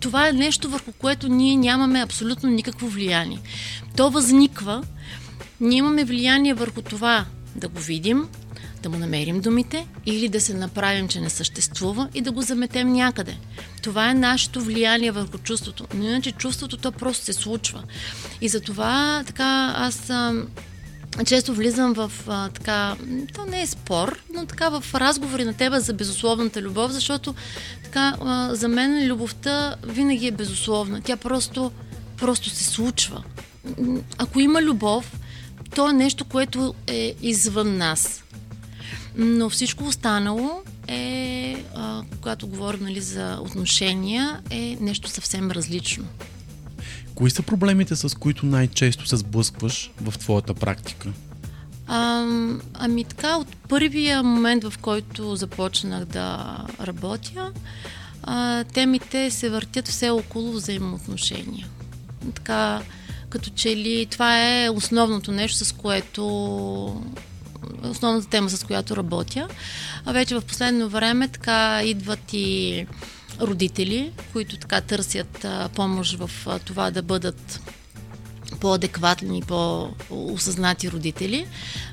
[0.00, 3.38] това е нещо върху което ние нямаме абсолютно никакво влияние.
[3.96, 4.84] То възниква.
[5.60, 7.24] Ние имаме влияние върху това
[7.56, 8.28] да го видим,
[8.82, 12.92] да му намерим думите или да се направим, че не съществува и да го заметем
[12.92, 13.36] някъде.
[13.82, 15.86] Това е нашето влияние върху чувството.
[15.94, 17.82] Но иначе чувството то просто се случва.
[18.40, 20.10] И затова така аз
[21.26, 22.96] често влизам в а, така,
[23.34, 27.34] то не е спор, но така в разговори на тебе за безусловната любов, защото
[27.84, 31.00] така а, за мен любовта винаги е безусловна.
[31.00, 31.72] Тя просто,
[32.16, 33.22] просто се случва.
[34.18, 35.12] Ако има любов,
[35.74, 38.22] то е нещо, което е извън нас.
[39.16, 46.04] Но всичко останало е, а, когато говорим нали, за отношения, е нещо съвсем различно.
[47.14, 51.08] Кои са проблемите, с които най-често се сблъскваш в твоята практика?
[51.86, 52.26] А,
[52.74, 57.52] ами така, от първия момент, в който започнах да работя,
[58.22, 61.66] а, темите се въртят все около взаимоотношения.
[62.34, 62.82] Така,
[63.28, 66.24] като че ли това е основното нещо, с което
[67.82, 69.48] основната тема, с която работя.
[70.04, 72.86] А вече в последно време така идват и
[73.40, 76.30] родители, които така търсят помощ в
[76.64, 77.60] това да бъдат
[78.62, 81.46] по-адекватни и по-осъзнати родители,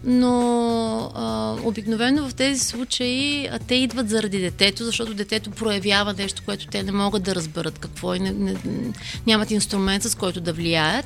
[0.04, 6.42] но а, обикновено в тези случаи а, те идват заради детето, защото детето проявява нещо,
[6.46, 8.56] което те не могат да разберат какво е, не, не,
[9.28, 11.06] нямат инструмент с който да влияят.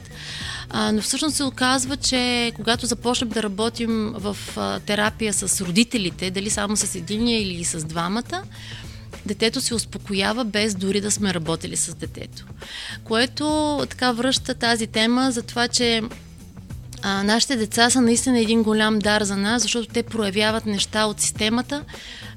[0.70, 6.32] А, но всъщност се оказва, че когато започнем да работим в а, терапия с родителите,
[6.32, 8.44] дали само с единия или с двамата,
[9.26, 12.46] детето се успокоява без дори да сме работили с детето.
[13.04, 16.02] Което така връща тази тема за това, че
[17.04, 21.22] а, нашите деца са наистина един голям дар за нас, защото те проявяват неща от
[21.22, 21.84] системата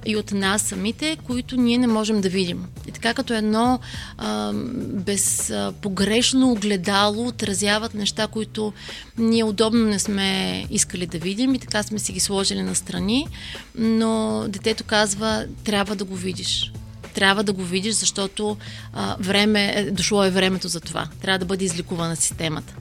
[0.06, 2.64] и от нас самите, които ние не можем да видим.
[2.86, 3.78] И така като едно
[4.18, 8.72] а, безпогрешно огледало отразяват неща, които
[9.18, 13.26] ние удобно не сме искали да видим и така сме си ги сложили на страни,
[13.74, 16.72] но детето казва, трябва да го видиш
[17.14, 18.56] трябва да го видиш, защото
[18.92, 21.08] а, време, е, дошло е времето за това.
[21.22, 22.74] Трябва да бъде изликувана системата.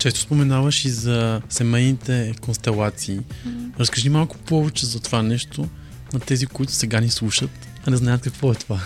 [0.00, 3.18] Често споменаваш и за семейните констелации.
[3.18, 3.78] Mm-hmm.
[3.78, 5.68] Разкажи малко повече за това нещо
[6.12, 7.50] на тези, които сега ни слушат,
[7.86, 8.80] а не знаят какво е това.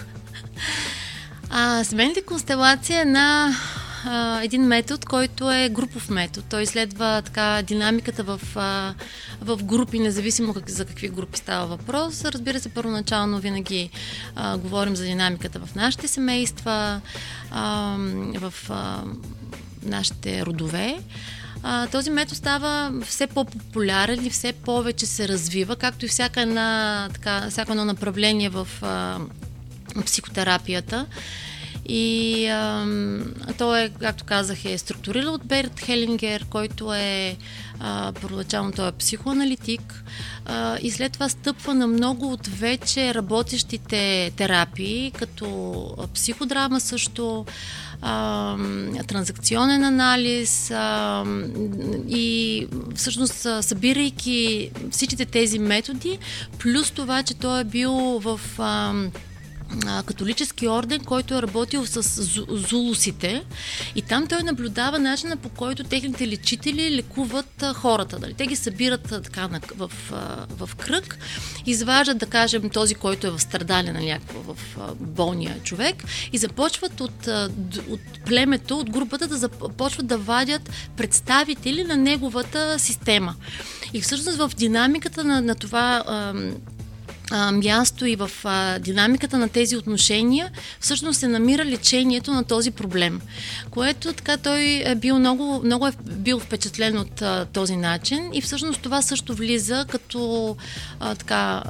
[1.51, 3.57] А, семейните констелации е на
[4.05, 6.47] а, един метод, който е групов метод.
[6.51, 8.95] Той изследва така динамиката в, а,
[9.41, 12.25] в групи, независимо как, за какви групи става въпрос.
[12.25, 13.91] Разбира се, първоначално винаги
[14.37, 17.01] а, говорим за динамиката в нашите семейства,
[17.51, 17.97] а,
[18.39, 19.03] в а,
[19.85, 20.99] нашите родове.
[21.63, 27.09] А, този метод става все по-популярен и все повече се развива, както и всяка една,
[27.13, 29.19] така, всяко едно направление в а,
[30.07, 31.07] психотерапията.
[31.87, 32.87] И а,
[33.59, 37.37] то е, както казах, е структуриран от Берт Хелингер, който е
[37.81, 40.05] а, първоначално той е психоаналитик
[40.47, 47.47] а, и след това стъпва на много от вече работещите терапии, като психодрама също,
[49.07, 51.25] транзакционен анализ а,
[52.09, 56.19] и всъщност събирайки всичките тези методи,
[56.59, 58.95] плюс това, че той е бил в а,
[60.07, 62.03] католически орден, който е работил с
[62.49, 63.45] зулусите
[63.95, 68.19] и там той наблюдава начина по който техните лечители лекуват а, хората.
[68.19, 68.35] Дали?
[68.35, 71.19] Те ги събират а, така на, в, а, в кръг,
[71.67, 76.39] изваждат, да кажем, този, който е в страдане на някаква, в а, болния човек и
[76.39, 77.51] започват от, а,
[77.89, 83.35] от племето, от групата да започват да вадят представители на неговата система.
[83.93, 86.35] И всъщност в динамиката на, на това а,
[87.53, 88.31] място и в
[88.81, 90.51] динамиката на тези отношения,
[90.81, 93.21] всъщност се намира лечението на този проблем.
[93.71, 97.23] Което така той е бил много, много е бил впечатлен от
[97.53, 100.57] този начин и всъщност това също влиза като
[101.01, 101.63] така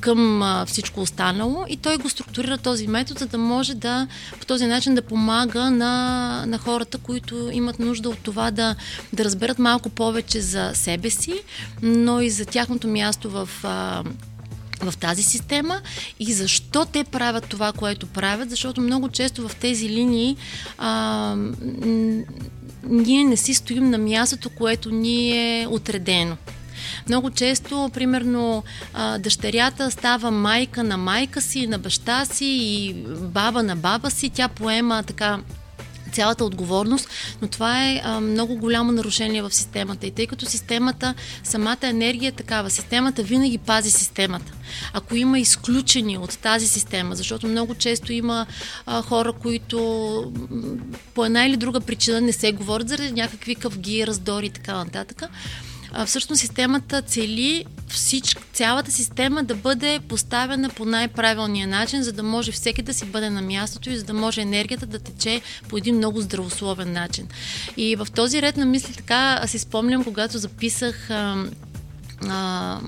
[0.00, 4.06] към всичко останало и той го структурира този метод, за да може да
[4.40, 8.76] по този начин да помага на, на хората, които имат нужда от това да,
[9.12, 11.42] да разберат малко повече за себе си,
[11.82, 13.48] но и за тяхното място в
[14.82, 15.80] в тази система
[16.20, 20.36] и защо те правят това, което правят, защото много често в тези линии
[20.78, 21.36] а,
[22.82, 26.36] ние не си стоим на мястото, което ни е отредено.
[27.08, 28.62] Много често, примерно,
[29.18, 34.30] дъщерята става майка на майка си, на баща си и баба на баба си.
[34.30, 35.38] Тя поема така
[36.08, 37.08] цялата отговорност,
[37.42, 40.06] но това е а, много голямо нарушение в системата.
[40.06, 44.52] И тъй като системата, самата енергия е такава, системата винаги пази системата.
[44.92, 48.46] Ако има изключени от тази система, защото много често има
[48.86, 49.78] а, хора, които
[51.14, 55.22] по една или друга причина не се говорят заради някакви къвги, раздори и така нататък,
[56.06, 62.52] всъщност системата цели всичко, цялата система да бъде поставена по най-правилния начин, за да може
[62.52, 65.96] всеки да си бъде на мястото и за да може енергията да тече по един
[65.96, 67.28] много здравословен начин.
[67.76, 71.44] И в този ред на мисли така си спомням, когато записах а,
[72.28, 72.80] а,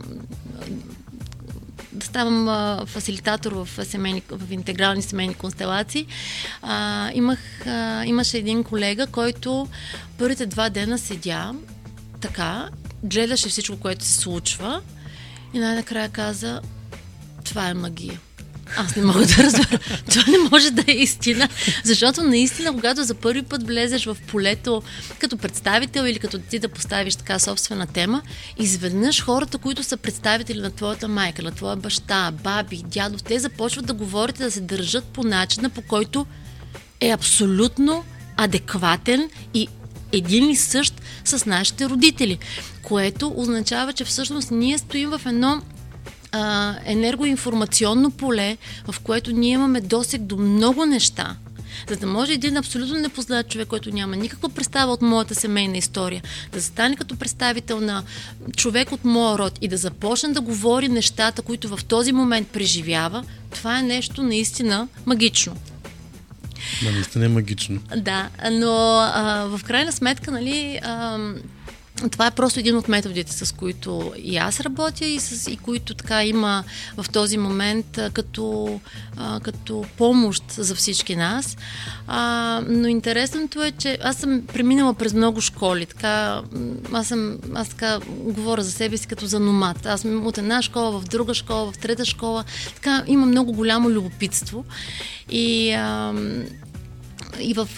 [1.93, 6.07] да ставам а, фасилитатор в, семейни, в интегрални семейни констелации,
[6.63, 9.69] а, имах, а, имаше един колега, който
[10.19, 11.55] първите два дена седя
[12.21, 12.69] така
[13.03, 14.81] гледаше всичко, което се случва
[15.55, 16.61] и най-накрая каза,
[17.45, 18.21] това е магия.
[18.77, 19.79] Аз не мога да разбера.
[20.11, 21.49] Това не може да е истина.
[21.85, 24.83] Защото наистина, когато за първи път влезеш в полето
[25.19, 28.23] като представител или като ти да поставиш така собствена тема,
[28.59, 33.87] изведнъж хората, които са представители на твоята майка, на твоя баща, баби, дядо, те започват
[33.87, 36.27] да говорят и да се държат по начина, по който
[37.01, 38.05] е абсолютно
[38.37, 39.69] адекватен и
[40.13, 42.39] един и същ с нашите родители,
[42.83, 45.63] което означава, че всъщност ние стоим в едно
[46.33, 48.57] а, енергоинформационно поле,
[48.91, 51.37] в което ние имаме досег до много неща,
[51.89, 56.23] за да може един абсолютно непознат човек, който няма никаква представа от моята семейна история,
[56.53, 58.03] да стане като представител на
[58.57, 63.25] човек от моя род и да започне да говори нещата, които в този момент преживява,
[63.51, 65.57] това е нещо наистина магично.
[66.83, 67.81] Да, наистина е магично.
[67.97, 71.19] Да, но а, в крайна сметка, нали, а,
[72.09, 75.95] това е просто един от методите, с които и аз работя и, с, и които
[75.95, 76.65] така има
[76.97, 78.81] в този момент като,
[79.17, 81.57] а, като помощ за всички нас.
[82.07, 85.87] А, но интересното е, че аз съм преминала през много школи.
[85.87, 86.43] Така,
[86.93, 89.87] аз, съм, аз така говоря за себе си като за номад.
[89.87, 92.45] Аз съм от една школа в друга школа, в трета школа.
[92.75, 94.65] Така има много голямо любопитство.
[95.31, 96.13] И а,
[97.41, 97.69] и в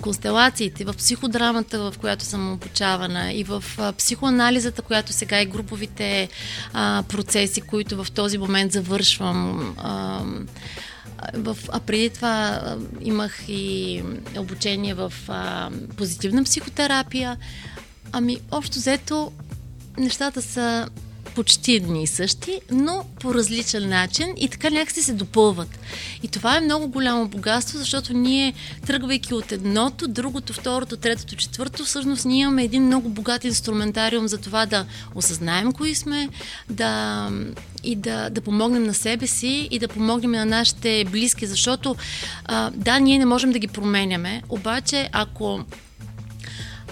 [0.00, 3.64] констелациите, в психодрамата, в която съм обучавана, и в
[3.98, 6.28] психоанализата, която сега и груповите
[6.72, 9.74] а, процеси, които в този момент завършвам.
[9.78, 10.20] А,
[11.34, 14.02] в, а преди това а, имах и
[14.38, 17.36] обучение в а, позитивна психотерапия.
[18.12, 19.32] Ами, общо взето,
[19.98, 20.88] нещата са
[21.34, 25.78] почти едни и същи, но по различен начин и така някакси се допълват.
[26.22, 28.54] И това е много голямо богатство, защото ние,
[28.86, 34.38] тръгвайки от едното, другото, второто, третото, четвърто, всъщност ние имаме един много богат инструментариум за
[34.38, 36.28] това да осъзнаем кои сме,
[36.70, 37.30] да
[37.84, 41.96] и да, да помогнем на себе си и да помогнем на нашите близки, защото
[42.44, 45.64] а, да, ние не можем да ги променяме, обаче ако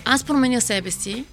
[0.05, 1.25] аз променя себе си,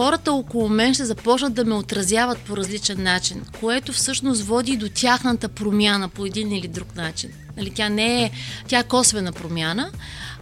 [0.00, 4.88] хората около мен ще започнат да ме отразяват по различен начин, което всъщност води до
[4.88, 7.30] тяхната промяна по един или друг начин.
[7.56, 8.30] Нали, тя не е,
[8.68, 9.90] тя е косвена промяна,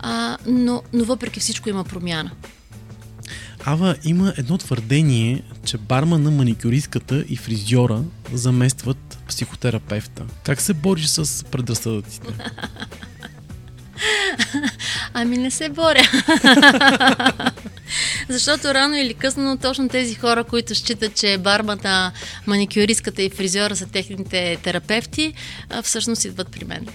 [0.00, 2.30] а, но, но въпреки всичко има промяна.
[3.64, 8.02] Ава, има едно твърдение, че бармана, маникюристката и фризьора
[8.32, 10.24] заместват психотерапевта.
[10.44, 12.28] Как се бориш с предразсъдъците?
[15.14, 16.02] Ами не се боря.
[18.28, 22.12] Защото рано или късно точно тези хора, които считат, че барбата,
[22.46, 25.32] маникюристката и фризьора са техните терапевти,
[25.82, 26.86] всъщност идват при мен.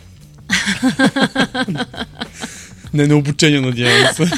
[2.93, 4.31] Не на обучение, надявам се.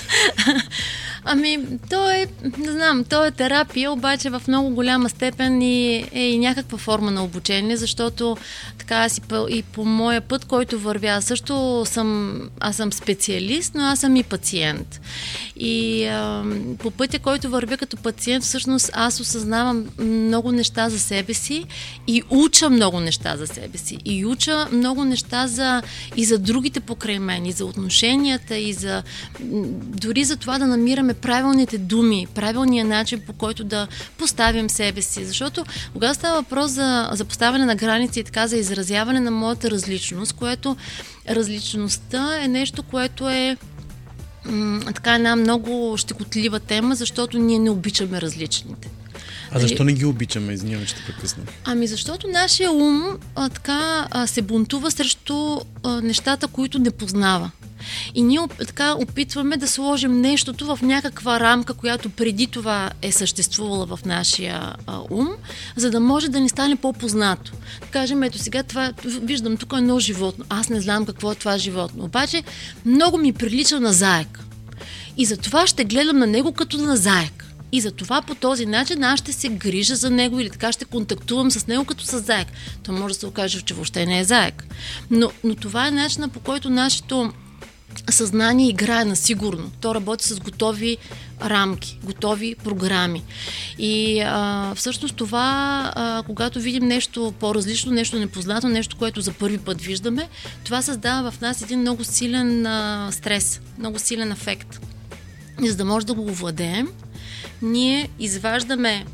[1.27, 1.59] Ами,
[1.89, 6.39] то е, не знам, то е терапия, обаче в много голяма степен и, е и
[6.39, 8.37] някаква форма на обучение, защото
[8.77, 13.75] така аз и по, и по моя път, който вървя, също съм, аз съм специалист,
[13.75, 15.01] но аз съм и пациент.
[15.57, 16.43] И а,
[16.79, 21.65] по пътя, който вървя като пациент, всъщност аз осъзнавам много неща за себе си
[22.07, 23.97] и уча много неща за себе си.
[24.05, 25.81] И уча много неща за,
[26.15, 29.03] и за другите покрай мен, и за отношенията, и за
[29.39, 33.87] дори за това да намираме правилните думи, правилния начин по който да
[34.17, 35.25] поставим себе си.
[35.25, 39.71] Защото когато става въпрос за, за поставяне на граници и така за изразяване на моята
[39.71, 40.77] различност, което
[41.29, 43.57] различността е нещо, което е
[44.85, 48.89] така една много щекотлива тема, защото ние не обичаме различните.
[49.51, 50.53] А защо не ги обичаме?
[50.53, 51.43] Извинявай, че те прекъсна.
[51.65, 57.51] Ами защото нашия ум а, така а, се бунтува срещу а, нещата, които не познава.
[58.15, 63.85] И ние така опитваме да сложим нещото в някаква рамка, която преди това е съществувала
[63.85, 65.29] в нашия а, ум,
[65.75, 67.51] за да може да ни стане по-познато.
[67.81, 70.45] Да кажем, ето сега това, виждам тук едно животно.
[70.49, 72.03] Аз не знам какво е това животно.
[72.03, 72.43] Обаче
[72.85, 74.39] много ми прилича на заек.
[75.17, 77.45] И затова ще гледам на него като на заек.
[77.71, 80.85] И за това по този начин аз ще се грижа за него или така ще
[80.85, 82.47] контактувам с него като с заек.
[82.83, 84.67] То може да се окаже, че въобще не е заек.
[85.11, 87.33] Но, но това е начинът по който нашето
[88.09, 89.71] съзнание играе на сигурно.
[89.81, 90.97] То работи с готови
[91.41, 93.23] рамки, готови програми.
[93.77, 99.57] И а, всъщност това, а, когато видим нещо по-различно, нещо непознато, нещо, което за първи
[99.57, 100.29] път виждаме,
[100.63, 104.79] това създава в нас един много силен а, стрес, много силен ефект.
[105.63, 106.87] И за да може да го овладеем,
[107.61, 109.05] ние изваждаме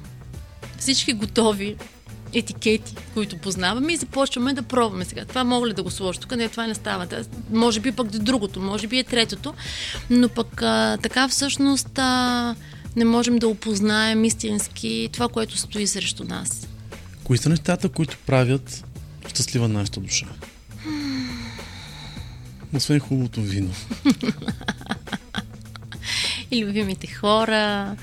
[0.77, 1.75] всички готови
[2.33, 5.25] етикети, които познаваме и започваме да пробваме сега.
[5.25, 6.35] Това мога ли да го сложа тук?
[6.35, 7.05] Не, това не става.
[7.05, 9.53] Да, може би пък е другото, може би е третото.
[10.09, 12.55] Но пък а, така всъщност а,
[12.95, 16.67] не можем да опознаем истински това, което стои срещу нас.
[17.23, 18.85] Кои са нещата, които правят
[19.27, 20.27] щастлива нашата душа?
[22.73, 23.73] Освен хубавото вино.
[26.51, 27.95] И любимите хора,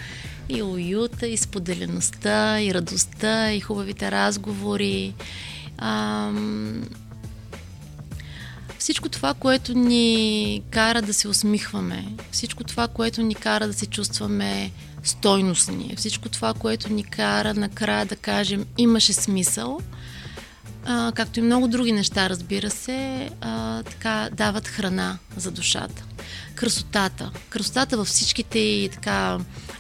[0.49, 5.15] и уюта, и споделеността, и радостта, и хубавите разговори.
[5.79, 6.83] Ам...
[8.79, 13.87] Всичко това, което ни кара да се усмихваме, всичко това, което ни кара да се
[13.87, 14.71] чувстваме
[15.03, 15.95] стойностни.
[15.97, 19.81] Всичко това, което ни кара накрая да кажем имаше смисъл,
[20.85, 26.08] а, както и много други неща, разбира се, а, така дават храна за душата.
[26.55, 27.31] Красотата.
[27.49, 29.39] Красотата във всичките и така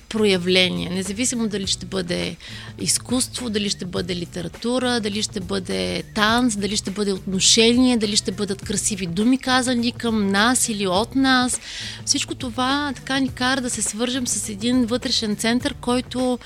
[0.08, 2.36] проявления, независимо дали ще бъде
[2.80, 8.32] изкуство, дали ще бъде литература, дали ще бъде танц, дали ще бъде отношение, дали ще
[8.32, 11.60] бъдат красиви думи казани към нас или от нас.
[12.04, 16.38] Всичко това така ни кара да се свържем с един вътрешен център, който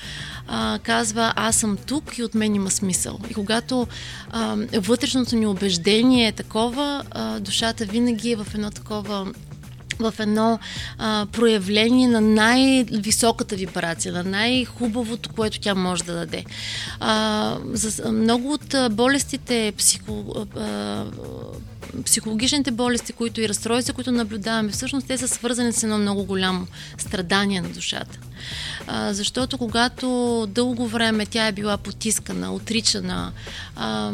[0.47, 3.19] а, казва аз съм тук и от мен има смисъл.
[3.29, 3.87] И когато
[4.29, 9.33] а, вътрешното ни убеждение е такова, а, душата винаги е в едно такова
[9.99, 10.59] в едно
[10.97, 16.45] а, проявление на най-високата вибрация, на най-хубавото, което тя може да даде.
[16.99, 21.05] А, за много от болестите, психо, а,
[22.05, 26.67] психологичните болести, които и разстройства, които наблюдаваме, всъщност те са свързани с едно много голямо
[26.97, 28.19] страдание на душата.
[28.87, 30.07] А, защото когато
[30.49, 33.31] дълго време тя е била потискана, отричана,
[33.75, 34.11] а,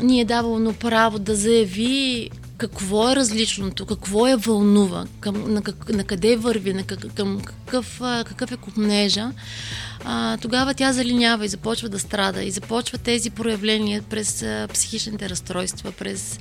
[0.00, 2.30] ни е давало право да заяви
[2.62, 7.40] какво е различното, какво е вълнува, към, на, как, на къде върви, на как, към
[7.40, 9.30] какъв, какъв е купнежа,
[10.04, 15.30] а, тогава тя залинява и започва да страда и започва тези проявления през а, психичните
[15.30, 16.38] разстройства, през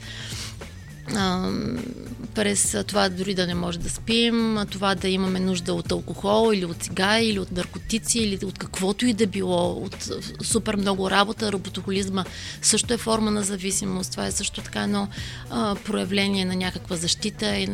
[2.34, 6.66] през това дори да не може да спим, това да имаме нужда от алкохол или
[6.66, 10.10] от цигари или от наркотици или от каквото и да било, от
[10.44, 11.52] супер много работа.
[11.52, 12.26] Работохолизма
[12.62, 14.12] също е форма на зависимост.
[14.12, 15.08] Това е също така едно
[15.50, 17.68] а, проявление на някаква защита и,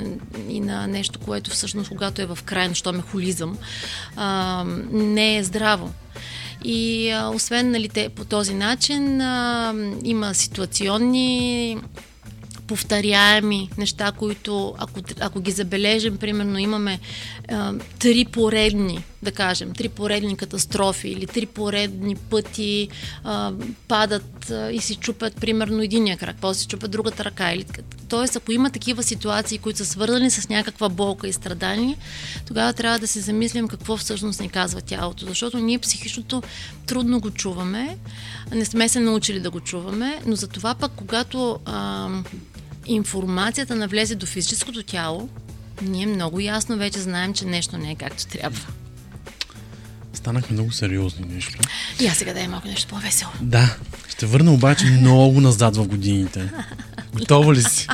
[0.50, 3.58] и на нещо, което всъщност, когато е в край, що ме холизъм,
[4.16, 5.94] а, не е здраво.
[6.64, 9.74] И а, освен нали, те, по този начин а,
[10.04, 11.78] има ситуационни
[12.68, 17.00] повторяеми неща, които ако, ако ги забележим, примерно имаме
[18.00, 22.90] три поредни, да кажем, три поредни катастрофи или три поредни пъти
[23.24, 23.54] а,
[23.88, 27.54] падат а, и си чупят примерно единия крак, после си чупят другата ръка.
[27.54, 27.66] Или,
[28.10, 31.98] тоест, ако има такива ситуации, които са свързани с някаква болка и страдание,
[32.48, 36.44] тогава трябва да се замислим какво всъщност ни казва тялото, защото ние психичното
[36.86, 37.98] трудно го чуваме,
[38.52, 42.10] не сме се научили да го чуваме, но за това пък, когато а,
[42.86, 45.30] информацията навлезе до физическото тяло,
[45.82, 48.68] ние много ясно вече знаем, че нещо не е както трябва.
[50.14, 51.60] Станахме много сериозни нещо.
[52.00, 53.32] И аз сега да е малко нещо по-весело.
[53.42, 53.78] Да,
[54.10, 56.52] ще върна обаче много назад в годините.
[57.14, 57.88] Готова ли си?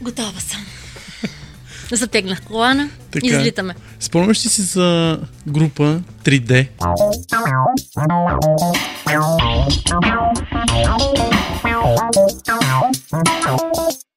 [0.00, 0.66] Готова съм.
[1.92, 3.26] Затегнах колана Така.
[3.26, 3.74] излитаме.
[4.00, 6.68] Спомняш ли си за група 3D?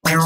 [0.05, 0.21] Ако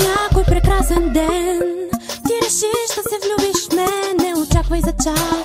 [0.00, 1.60] някой прекрасен ден
[2.26, 5.41] ти решиш да се влюбиш в мен, не очаквай за час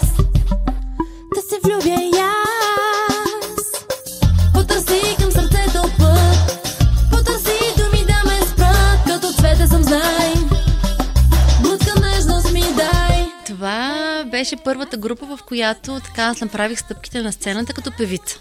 [14.47, 18.39] беше първата група, в която така аз направих стъпките на сцената като певица.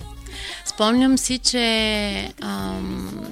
[0.65, 3.25] Спомням си, че ам,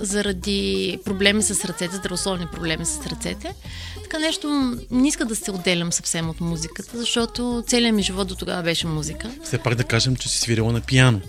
[0.00, 3.54] заради проблеми с ръцете, здравословни проблеми с ръцете,
[4.02, 8.34] така нещо не иска да се отделям съвсем от музиката, защото целият ми живот до
[8.34, 9.30] тогава беше музика.
[9.44, 11.20] Все пак да кажем, че си свирила на пиано.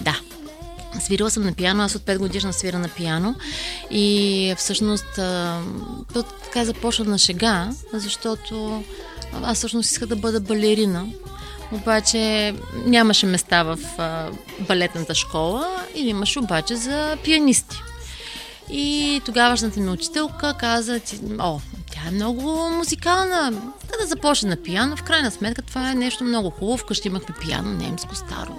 [0.00, 0.20] Да.
[1.00, 3.34] Свирила съм на пиано, аз от 5 годишна свира на пиано
[3.90, 5.14] и всъщност
[6.12, 8.84] то така започна на шега, защото
[9.42, 11.06] аз всъщност исках да бъда балерина,
[11.72, 12.54] обаче
[12.86, 14.30] нямаше места в а,
[14.60, 17.76] балетната школа и имаше обаче за пианисти.
[18.70, 21.00] И тогавашната ми учителка каза,
[21.38, 21.60] о,
[21.92, 23.50] тя е много музикална,
[23.90, 24.96] да, да започне на пиано.
[24.96, 26.76] В крайна сметка това е нещо много хубаво.
[26.76, 28.58] Вкъщи имахме пиано, немско, старо,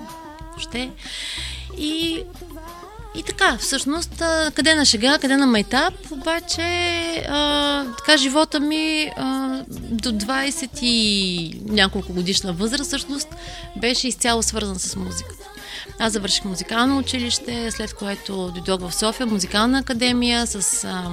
[0.49, 0.91] въобще.
[1.77, 2.23] И,
[3.15, 6.61] и така, всъщност, къде на шега, къде на майтап, обаче
[7.29, 13.27] а, така живота ми а, до 20 и няколко годишна възраст всъщност
[13.81, 15.49] беше изцяло свързан с музиката.
[15.99, 21.11] Аз завърших музикално училище, след което дойдох в София, музикална академия с а,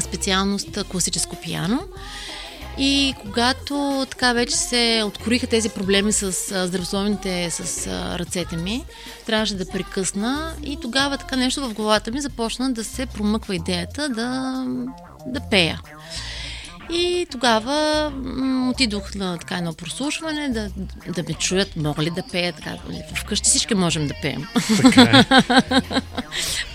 [0.00, 1.80] специалност класическо пиано.
[2.78, 6.32] И когато така вече се откроиха тези проблеми с
[6.66, 7.86] здравословните, с
[8.18, 8.84] ръцете ми,
[9.26, 14.08] трябваше да прекъсна и тогава така нещо в главата ми започна да се промъква идеята
[14.08, 14.64] да,
[15.26, 15.80] да пея.
[16.92, 20.68] И тогава м- отидох на така едно прослушване, да,
[21.08, 22.52] да ме чуят, мога ли да пея.
[22.52, 24.46] Така, нали, вкъщи всички можем да пеем.
[24.82, 25.24] Така е.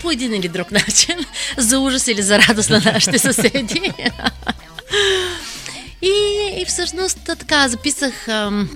[0.02, 1.16] По един или друг начин.
[1.56, 3.92] За ужас или за радост на нашите съседи.
[6.02, 6.12] И,
[6.60, 8.70] и всъщност така записах ам,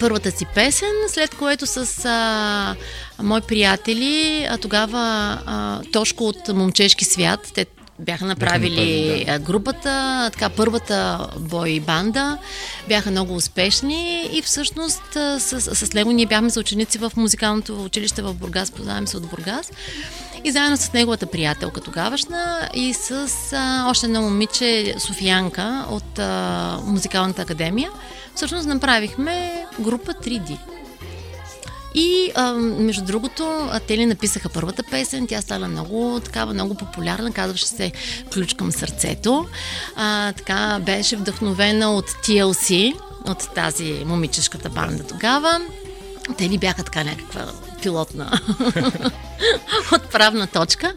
[0.00, 2.76] първата си песен, след което с а,
[3.22, 7.66] мои приятели, а тогава а, Тошко от Момчешки свят, те
[8.02, 12.38] бяха направили групата, така първата бой банда,
[12.88, 15.02] бяха много успешни и всъщност
[15.38, 19.72] с, с него ние бяхме съученици в музикалното училище в Бургас, познаваме се от Бургас.
[20.44, 26.78] И заедно с неговата приятелка тогавашна и с а, още едно момиче, Софиянка от а,
[26.84, 27.90] Музикалната академия,
[28.34, 30.58] всъщност направихме група 3D.
[31.94, 37.32] И а, между другото, те ли написаха първата песен, тя стана много такава, много популярна,
[37.32, 37.92] казваше се
[38.32, 39.46] Ключ към сърцето.
[39.96, 42.94] А, така беше вдъхновена от TLC,
[43.26, 45.60] от тази момичешката банда тогава.
[46.38, 47.46] Те ли бяха така някаква
[47.82, 48.40] пилотна
[49.96, 50.92] отправна точка.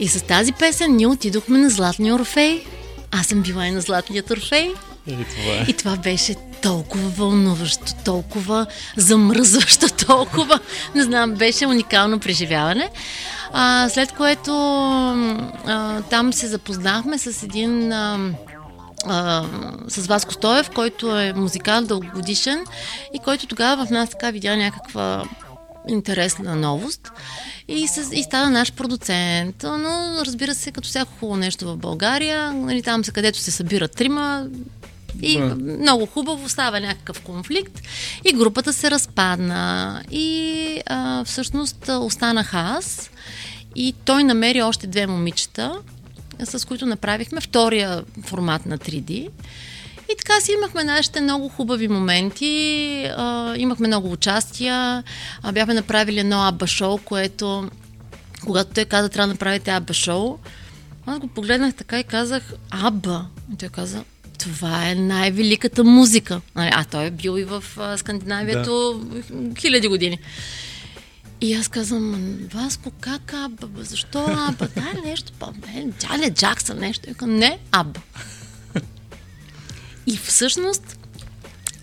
[0.00, 2.64] И с тази песен ние отидохме на Златния Орфей.
[3.10, 4.72] Аз съм била и на Златният Орфей.
[5.06, 5.64] И това е.
[5.68, 6.34] И това беше
[6.64, 10.60] толкова вълнуващо, толкова замръзващо, толкова,
[10.94, 12.90] не знам, беше уникално преживяване.
[13.52, 14.52] А, след което
[15.66, 18.18] а, там се запознахме с един а,
[19.06, 19.44] а,
[19.88, 22.64] с Васко Стоев, който е музикант дългогодишен
[23.14, 25.24] и който тогава в нас така видя някаква
[25.88, 27.12] интересна новост
[27.68, 29.62] и, с, и стана наш продуцент.
[29.62, 33.92] Но разбира се, като всяко хубаво нещо в България, нали, там са където се събират
[33.92, 34.46] трима,
[35.22, 35.54] и Да.
[35.54, 37.80] много хубаво става някакъв конфликт
[38.24, 43.10] и групата се разпадна и а, всъщност останах аз
[43.76, 45.78] и той намери още две момичета,
[46.44, 49.28] с които направихме втория формат на 3D.
[50.12, 55.02] И така си имахме нашите много хубави моменти, а, имахме много участия,
[55.42, 57.70] а, бяхме направили едно аба шоу, което
[58.44, 60.38] когато той каза трябва да направите аба шоу,
[61.06, 63.26] аз го погледнах така и казах Аба.
[63.52, 64.04] И той каза,
[64.44, 66.40] това е най-великата музика.
[66.56, 67.64] Нали, А той е бил и в
[67.96, 69.02] Скандинавието
[69.58, 70.18] хиляди години.
[71.40, 73.66] И аз казвам, «М, Васко, как Аба?
[73.66, 73.84] бе?
[73.84, 74.68] Защо Аба?
[74.74, 77.10] Дай нещо, па, не, Джале Джаксън, нещо.
[77.10, 78.00] И казвам, не, Аба.
[80.06, 80.98] И всъщност,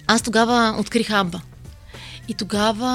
[0.07, 1.41] аз тогава открих Аба.
[2.28, 2.88] И тогава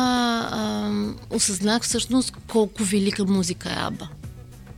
[0.50, 0.90] а,
[1.30, 4.08] осъзнах всъщност колко велика музика е Аба.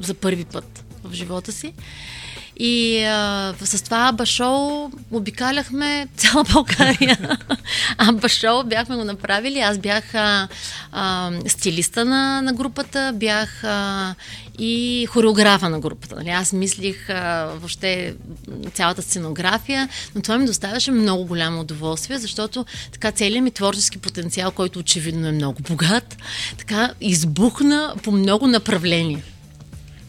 [0.00, 1.72] За първи път в живота си.
[2.58, 7.38] И а, с това Аба шоу обикаляхме цяла България.
[7.98, 9.60] Аба шоу бяхме го направили.
[9.60, 10.48] Аз бях а,
[10.92, 14.14] а, стилиста на, на групата, бях а,
[14.58, 16.16] и хореографа на групата.
[16.16, 16.28] Нали?
[16.28, 18.14] Аз мислих а, въобще
[18.74, 24.50] цялата сценография, но това ми доставяше много голямо удоволствие, защото така целият ми творчески потенциал,
[24.50, 26.16] който очевидно е много богат,
[26.58, 29.22] така избухна по много направления.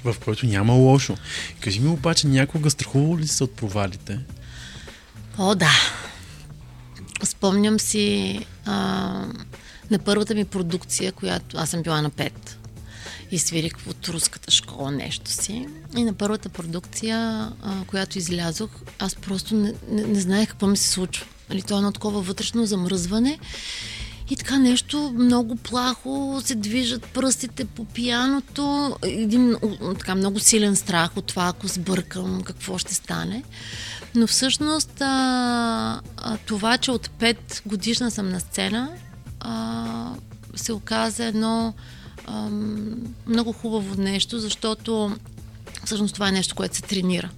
[0.04, 1.18] В който няма лошо.
[1.60, 4.20] Кажи ми обаче, някога страхувал ли се от провалите?
[5.38, 5.72] О, да.
[7.24, 8.74] Спомням си а,
[9.92, 12.58] на първата ми продукция, която аз съм била на пет
[13.32, 15.68] и свирих от руската школа нещо си.
[15.98, 18.70] И на първата продукция, а, която излязох,
[19.00, 21.26] аз просто не, не, не знаех какво ми се случва.
[21.50, 23.40] Нали, това е едно такова вътрешно замръзване.
[24.30, 28.96] И така нещо много плахо се движат пръстите по пияното.
[29.04, 29.56] Един
[30.00, 33.44] така много силен страх от това, ако сбъркам, какво ще стане.
[34.16, 38.90] Но всъщност а, а, това, че от 5 годишна съм на сцена,
[39.40, 40.14] а,
[40.56, 41.74] се оказа едно
[42.28, 42.96] ам,
[43.28, 45.16] много хубаво нещо, защото
[45.86, 47.30] всъщност това е нещо, което се тренира.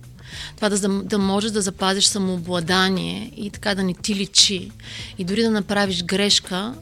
[0.56, 4.72] Това да, да можеш да запазиш самообладание и така да не ти личи.
[5.18, 6.74] И дори да направиш грешка,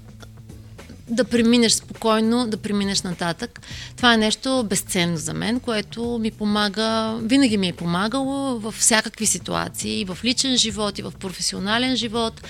[1.10, 3.62] да преминеш спокойно, да преминеш нататък.
[3.97, 9.26] Това е нещо безценно за мен, което ми помага, винаги ми е помагало във всякакви
[9.26, 12.41] ситуации, и в личен живот, и в професионален живот.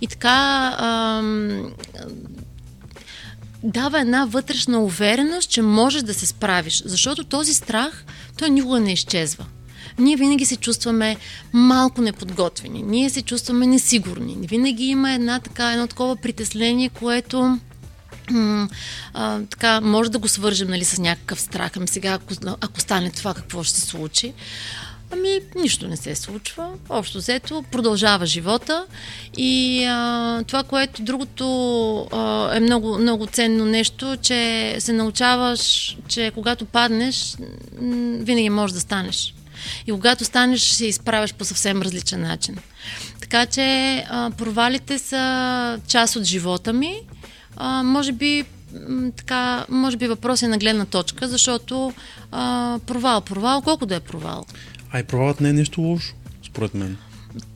[0.00, 1.72] И така ам,
[3.62, 6.82] дава една вътрешна увереност, че можеш да се справиш.
[6.86, 8.04] Защото този страх,
[8.38, 9.46] той никога не изчезва.
[9.98, 11.16] Ние винаги се чувстваме
[11.52, 14.36] малко неподготвени, ние се чувстваме несигурни.
[14.40, 17.58] Винаги има една така, едно такова притеснение, което
[19.14, 21.72] а, така, може да го свържем нали, с някакъв страх.
[21.76, 24.32] Ами сега, ако, ако стане това, какво ще се случи?
[25.12, 26.68] Ами, нищо не се случва.
[26.88, 28.86] Общо взето, продължава живота.
[29.36, 36.32] И а, това, което другото а, е много, много ценно нещо, че се научаваш, че
[36.34, 37.36] когато паднеш,
[38.18, 39.34] винаги можеш да станеш.
[39.86, 42.56] И когато станеш, ще се изправяш по съвсем различен начин.
[43.20, 46.94] Така че а, провалите са част от живота ми.
[47.56, 48.44] А, може би
[49.16, 51.92] така, може би въпрос е на гледна точка, защото
[52.32, 54.44] а, провал, провал, колко да е провал?
[54.92, 56.14] А и провалът не е нещо лошо,
[56.46, 56.96] според мен.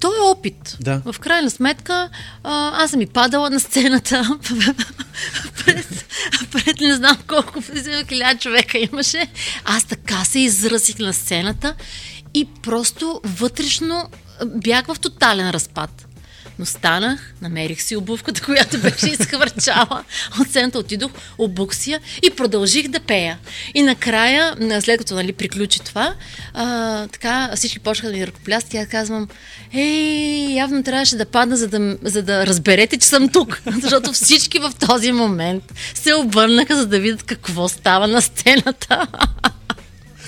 [0.01, 0.77] То е опит.
[0.81, 1.03] Да.
[1.05, 2.09] В крайна сметка,
[2.45, 4.39] а, аз съм и падала на сцената
[5.64, 6.07] пред,
[6.53, 7.62] пред не знам колко,
[8.09, 9.27] хиляда човека имаше.
[9.64, 11.74] Аз така се изразих на сцената
[12.35, 14.09] и просто вътрешно
[14.47, 16.07] бях в тотален разпад.
[16.59, 20.05] Но станах, намерих си обувката, която беше изхвърчала.
[20.41, 21.11] От сцената отидох,
[21.87, 23.39] я и продължих да пея.
[23.74, 26.14] И накрая, на- след като нали, приключи това,
[26.55, 29.29] а, така всички почнаха да ми ръкопляскат и аз казвам,
[29.73, 33.62] ей, явно трябваше да падна, за да, за да разберете, че съм тук.
[33.81, 39.07] Защото всички в този момент се обърнаха, за да видят какво става на сцената.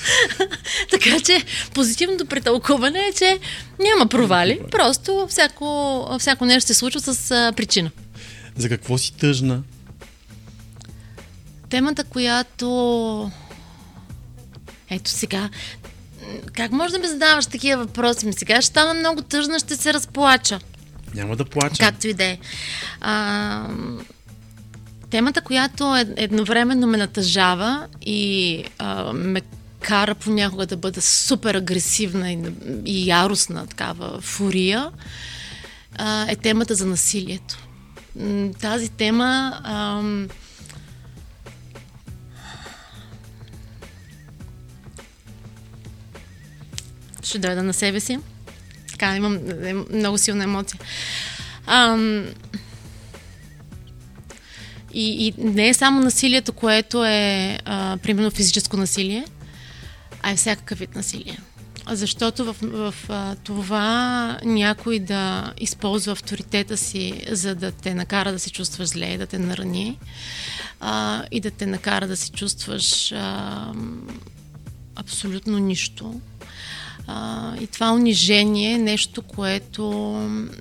[0.90, 3.38] така че позитивното претълкуване е, че
[3.80, 7.90] няма провали, просто всяко, всяко нещо се случва с а, причина.
[8.56, 9.62] За какво си тъжна?
[11.68, 13.30] Темата, която...
[14.90, 15.48] Ето сега,
[16.52, 18.26] как може да ми задаваш такива въпроси?
[18.26, 20.58] Ми сега ще стана много тъжна, ще се разплача.
[21.14, 21.76] Няма да плача.
[21.78, 22.38] Както и да е.
[23.00, 23.68] А,
[25.10, 29.40] Темата, която е, едновременно ме натъжава и а, ме
[29.80, 32.38] кара понякога да бъда супер агресивна и,
[32.84, 34.90] и яростна, такава фурия,
[35.98, 37.58] а, е темата за насилието.
[38.60, 40.28] Тази тема ам,
[47.28, 48.18] ще дойда на себе си.
[48.90, 49.38] Така, имам
[49.90, 50.80] много силна емоция.
[51.66, 52.24] Ам,
[54.92, 59.24] и, и не е само насилието, което е, а, примерно, физическо насилие,
[60.22, 61.38] а е всякакъв вид насилие.
[61.90, 68.38] Защото в, в а, това някой да използва авторитета си, за да те накара да
[68.38, 69.98] се чувстваш зле, да те нарани
[70.80, 73.72] а, и да те накара да се чувстваш а,
[74.96, 76.20] абсолютно нищо.
[77.10, 79.90] А, и това унижение е нещо, което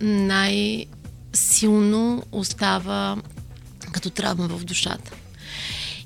[0.02, 0.94] най-силно
[2.32, 3.18] остава
[3.92, 5.12] като травма в душата.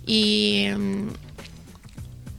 [0.07, 0.73] И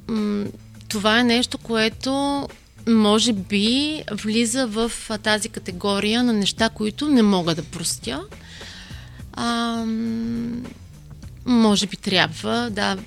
[0.08, 0.46] м-
[0.88, 2.48] това е нещо, което
[2.88, 4.92] може би влиза в
[5.22, 8.22] тази категория на неща, които не мога да простя.
[9.32, 9.84] А,
[11.46, 12.98] може би трябва, да,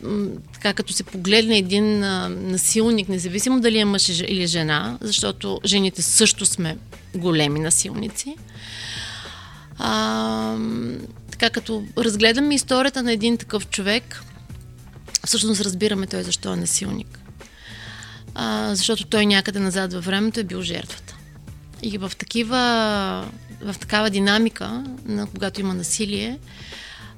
[0.54, 6.02] така като се погледне един а, насилник, независимо дали е мъж или жена, защото жените
[6.02, 6.78] също сме
[7.16, 8.36] големи насилници.
[9.78, 10.58] А,
[11.32, 14.24] така като разгледаме историята на един такъв човек,
[15.26, 17.20] всъщност разбираме той защо е насилник.
[18.36, 21.16] А, защото той някъде назад във времето е бил жертвата.
[21.82, 22.58] И в такива,
[23.62, 26.40] в такава динамика, на когато има насилие,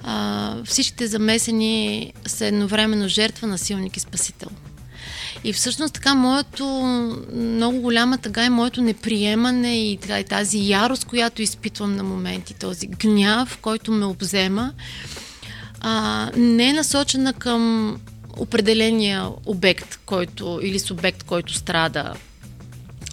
[0.10, 4.50] а, всичките замесени са едновременно жертва, насилник и спасител.
[5.44, 6.66] И всъщност така моето
[7.34, 12.88] много голяма тъга е моето неприемане и, и тази ярост, която изпитвам на моменти, този
[12.88, 14.74] гняв, който ме обзема,
[15.80, 17.94] а, не е насочена към
[18.38, 22.14] определения обект, който, или субект, който страда,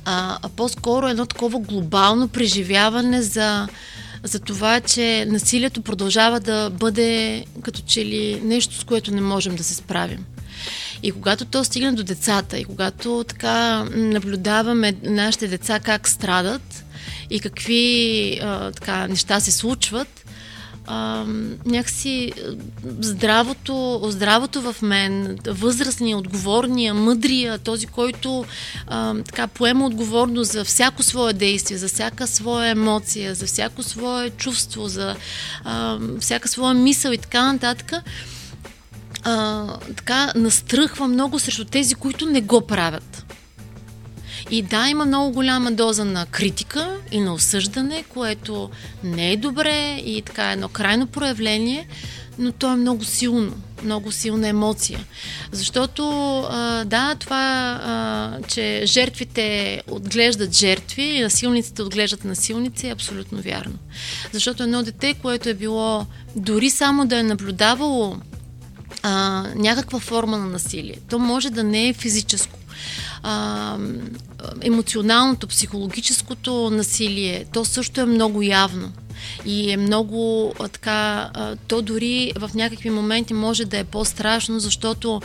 [0.05, 3.69] а, а по-скоро едно такова глобално преживяване за,
[4.25, 9.57] за това, че насилието продължава да бъде като че ли нещо, с което не можем
[9.57, 10.25] да се справим.
[11.03, 16.85] И когато то стигне до децата, и когато така наблюдаваме нашите деца как страдат
[17.31, 20.24] и какви а, така, неща се случват,
[20.87, 21.25] а,
[21.67, 22.33] някакси
[23.01, 28.45] здравото, здравото в мен, възрастния, отговорния, мъдрия, този, който
[28.87, 34.31] а, така поема отговорност за всяко свое действие, за всяка своя емоция, за всяко свое
[34.31, 35.17] чувство, за
[35.65, 37.93] а, всяка своя мисъл и така нататък,
[39.23, 39.67] а,
[39.97, 43.34] така настръхва много срещу тези, които не го правят.
[44.51, 48.71] И да, има много голяма доза на критика и на осъждане, което
[49.05, 51.89] не е добре и така едно крайно проявление,
[52.39, 53.53] но то е много силно,
[53.85, 55.05] много силна емоция.
[55.53, 56.03] Защото,
[56.87, 63.75] да, това, че жертвите отглеждат жертви и насилниците отглеждат насилници е абсолютно вярно.
[64.33, 68.17] Защото едно дете, което е било дори само да е наблюдавало
[69.03, 70.97] а, някаква форма на насилие.
[71.09, 72.59] То може да не е физическо.
[74.63, 78.93] Емоционалното, психологическото насилие, то също е много явно.
[79.47, 84.61] И е много а, така, а, то дори в някакви моменти може да е по-страшно,
[84.61, 85.23] защото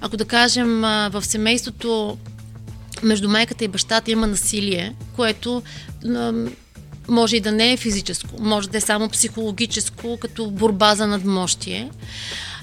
[0.00, 2.18] ако да кажем а, в семейството
[3.02, 5.62] между майката и бащата има насилие, което
[7.08, 11.90] може и да не е физическо, може да е само психологическо, като борба за надмощие.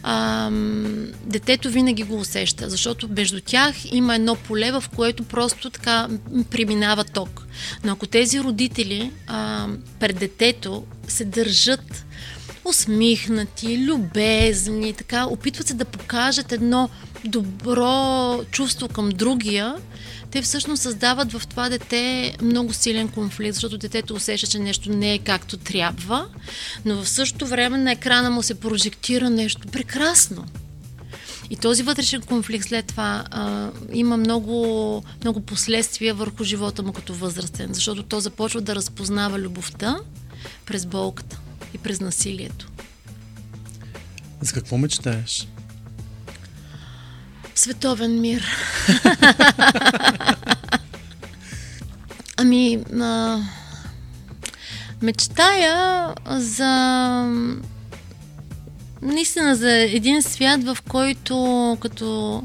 [0.04, 6.08] Ам, детето винаги го усеща, защото между тях има едно поле, в което просто така
[6.50, 7.48] преминава ток.
[7.84, 9.68] Но ако тези родители а,
[10.00, 12.06] пред детето се държат
[12.66, 16.90] усмихнати, любезни, така, опитват се да покажат едно
[17.26, 19.76] добро чувство към другия,
[20.32, 25.14] те всъщност създават в това дете много силен конфликт, защото детето усеща, че нещо не
[25.14, 26.28] е както трябва,
[26.86, 30.46] но в същото време на екрана му се прожектира нещо прекрасно.
[31.50, 37.14] И този вътрешен конфликт след това а, има много, много последствия върху живота му като
[37.14, 39.98] възрастен, защото то започва да разпознава любовта
[40.66, 41.40] през болката
[41.74, 42.72] и през насилието.
[44.42, 45.48] За какво мечтаеш?
[47.56, 48.46] Световен мир.
[52.38, 53.40] ами, а,
[55.02, 56.72] мечтая за
[59.02, 62.44] наистина за един свят, в който като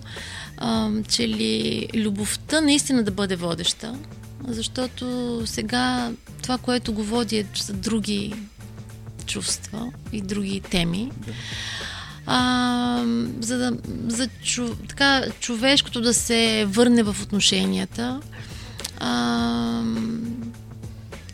[0.56, 3.94] а, че ли любовта наистина да бъде водеща.
[4.48, 8.34] Защото сега това, което го води е за други
[9.26, 11.10] чувства и други теми.
[12.26, 13.04] А,
[13.40, 13.72] за да,
[14.06, 18.20] за чу, така, човешкото да се върне в отношенията.
[18.98, 19.82] А,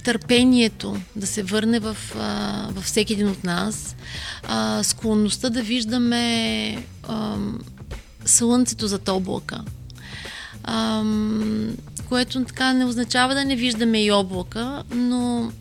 [0.08, 3.96] търпението да се върне в, а, във всеки един от нас,
[4.48, 7.36] а, склонността да виждаме а,
[8.24, 9.64] слънцето зад облака,
[10.64, 11.04] а,
[12.08, 15.52] което така не означава да не виждаме и облака, но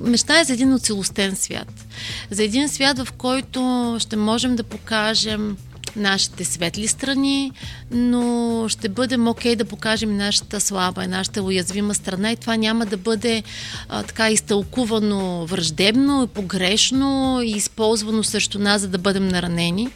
[0.00, 1.86] мечтая за един оцелостен свят.
[2.30, 5.56] За един свят, в който ще можем да покажем
[5.96, 7.52] нашите светли страни,
[7.90, 12.56] но ще бъдем окей okay да покажем нашата слаба и нашата уязвима страна и това
[12.56, 13.42] няма да бъде
[13.88, 19.88] а, така изтълкувано враждебно, погрешно и използвано срещу нас, за да бъдем наранени.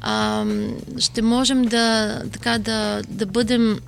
[0.00, 0.44] А,
[0.98, 3.80] ще можем да, така, да, да бъдем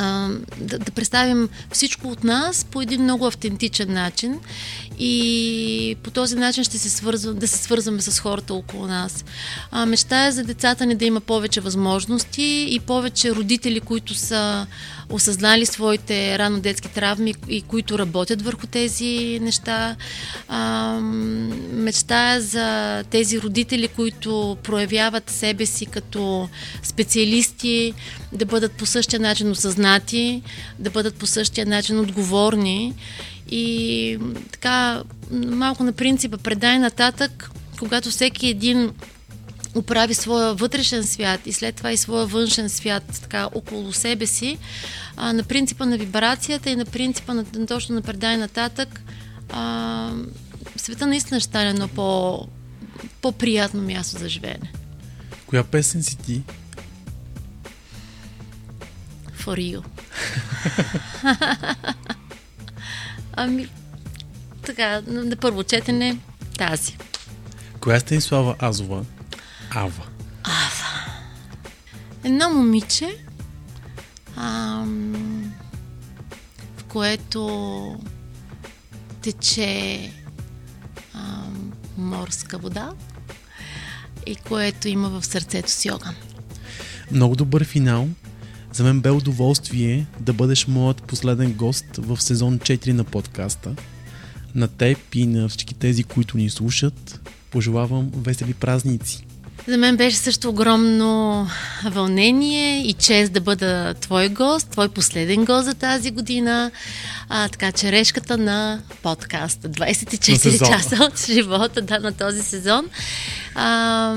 [0.00, 0.28] а,
[0.60, 4.40] да, да представим всичко от нас по един много автентичен начин
[4.98, 9.24] и по този начин ще се свързвам, да се свързваме с хората около нас.
[9.70, 14.66] А, мечтая за децата ни да има повече възможности и повече родители, които са
[15.10, 19.96] осъзнали своите рано детски травми и които работят върху тези неща.
[20.48, 20.92] А,
[21.72, 26.48] мечтая за тези родители, които проявяват себе си като
[26.82, 27.94] специалисти,
[28.32, 30.42] да бъдат по същия начин осъзнати,
[30.78, 32.94] да бъдат по същия начин отговорни
[33.50, 34.18] и
[34.52, 35.02] така
[35.32, 38.90] малко на принципа предай нататък, когато всеки един
[39.74, 44.58] оправи своя вътрешен свят и след това и своя външен свят така около себе си,
[45.16, 49.02] а, на принципа на вибрацията и на принципа на точно на предай нататък,
[49.52, 50.10] а,
[50.76, 52.38] света наистина ще стане едно по,
[53.22, 54.72] по-приятно място за живеене.
[55.46, 56.42] Коя песен си ти?
[59.40, 59.82] For you.
[63.32, 63.68] ами,
[64.62, 66.18] така, на, първо четене
[66.58, 66.96] тази.
[67.80, 69.04] Коя е Станислава Азова?
[69.70, 70.06] Ава.
[72.24, 73.16] Едно момиче,
[74.36, 75.52] ам,
[76.76, 78.00] в което
[79.22, 80.12] тече
[81.14, 82.92] ам, морска вода
[84.26, 86.14] и което има в сърцето си огън.
[87.10, 88.08] Много добър финал.
[88.72, 93.70] За мен бе удоволствие да бъдеш моят последен гост в сезон 4 на подкаста.
[94.54, 99.26] На теб и на всички тези, които ни слушат, пожелавам весели празници.
[99.68, 101.46] За мен беше също огромно
[101.90, 106.70] вълнение и чест да бъда твой гост, твой последен гост за тази година.
[107.28, 109.68] А, така, черешката на подкаста.
[109.68, 110.70] 24 сезона.
[110.70, 112.86] часа от живота да, на този сезон.
[113.54, 114.14] А,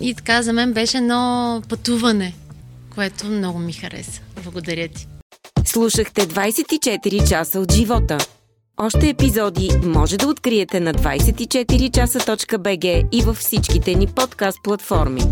[0.00, 2.34] и така, за мен беше едно пътуване,
[2.98, 4.20] което много ми хареса.
[4.44, 5.06] Благодаря ти.
[5.64, 8.18] Слушахте 24 часа от живота.
[8.76, 15.22] Още епизоди може да откриете на 24часа.bg и във всичките ни подкаст платформи.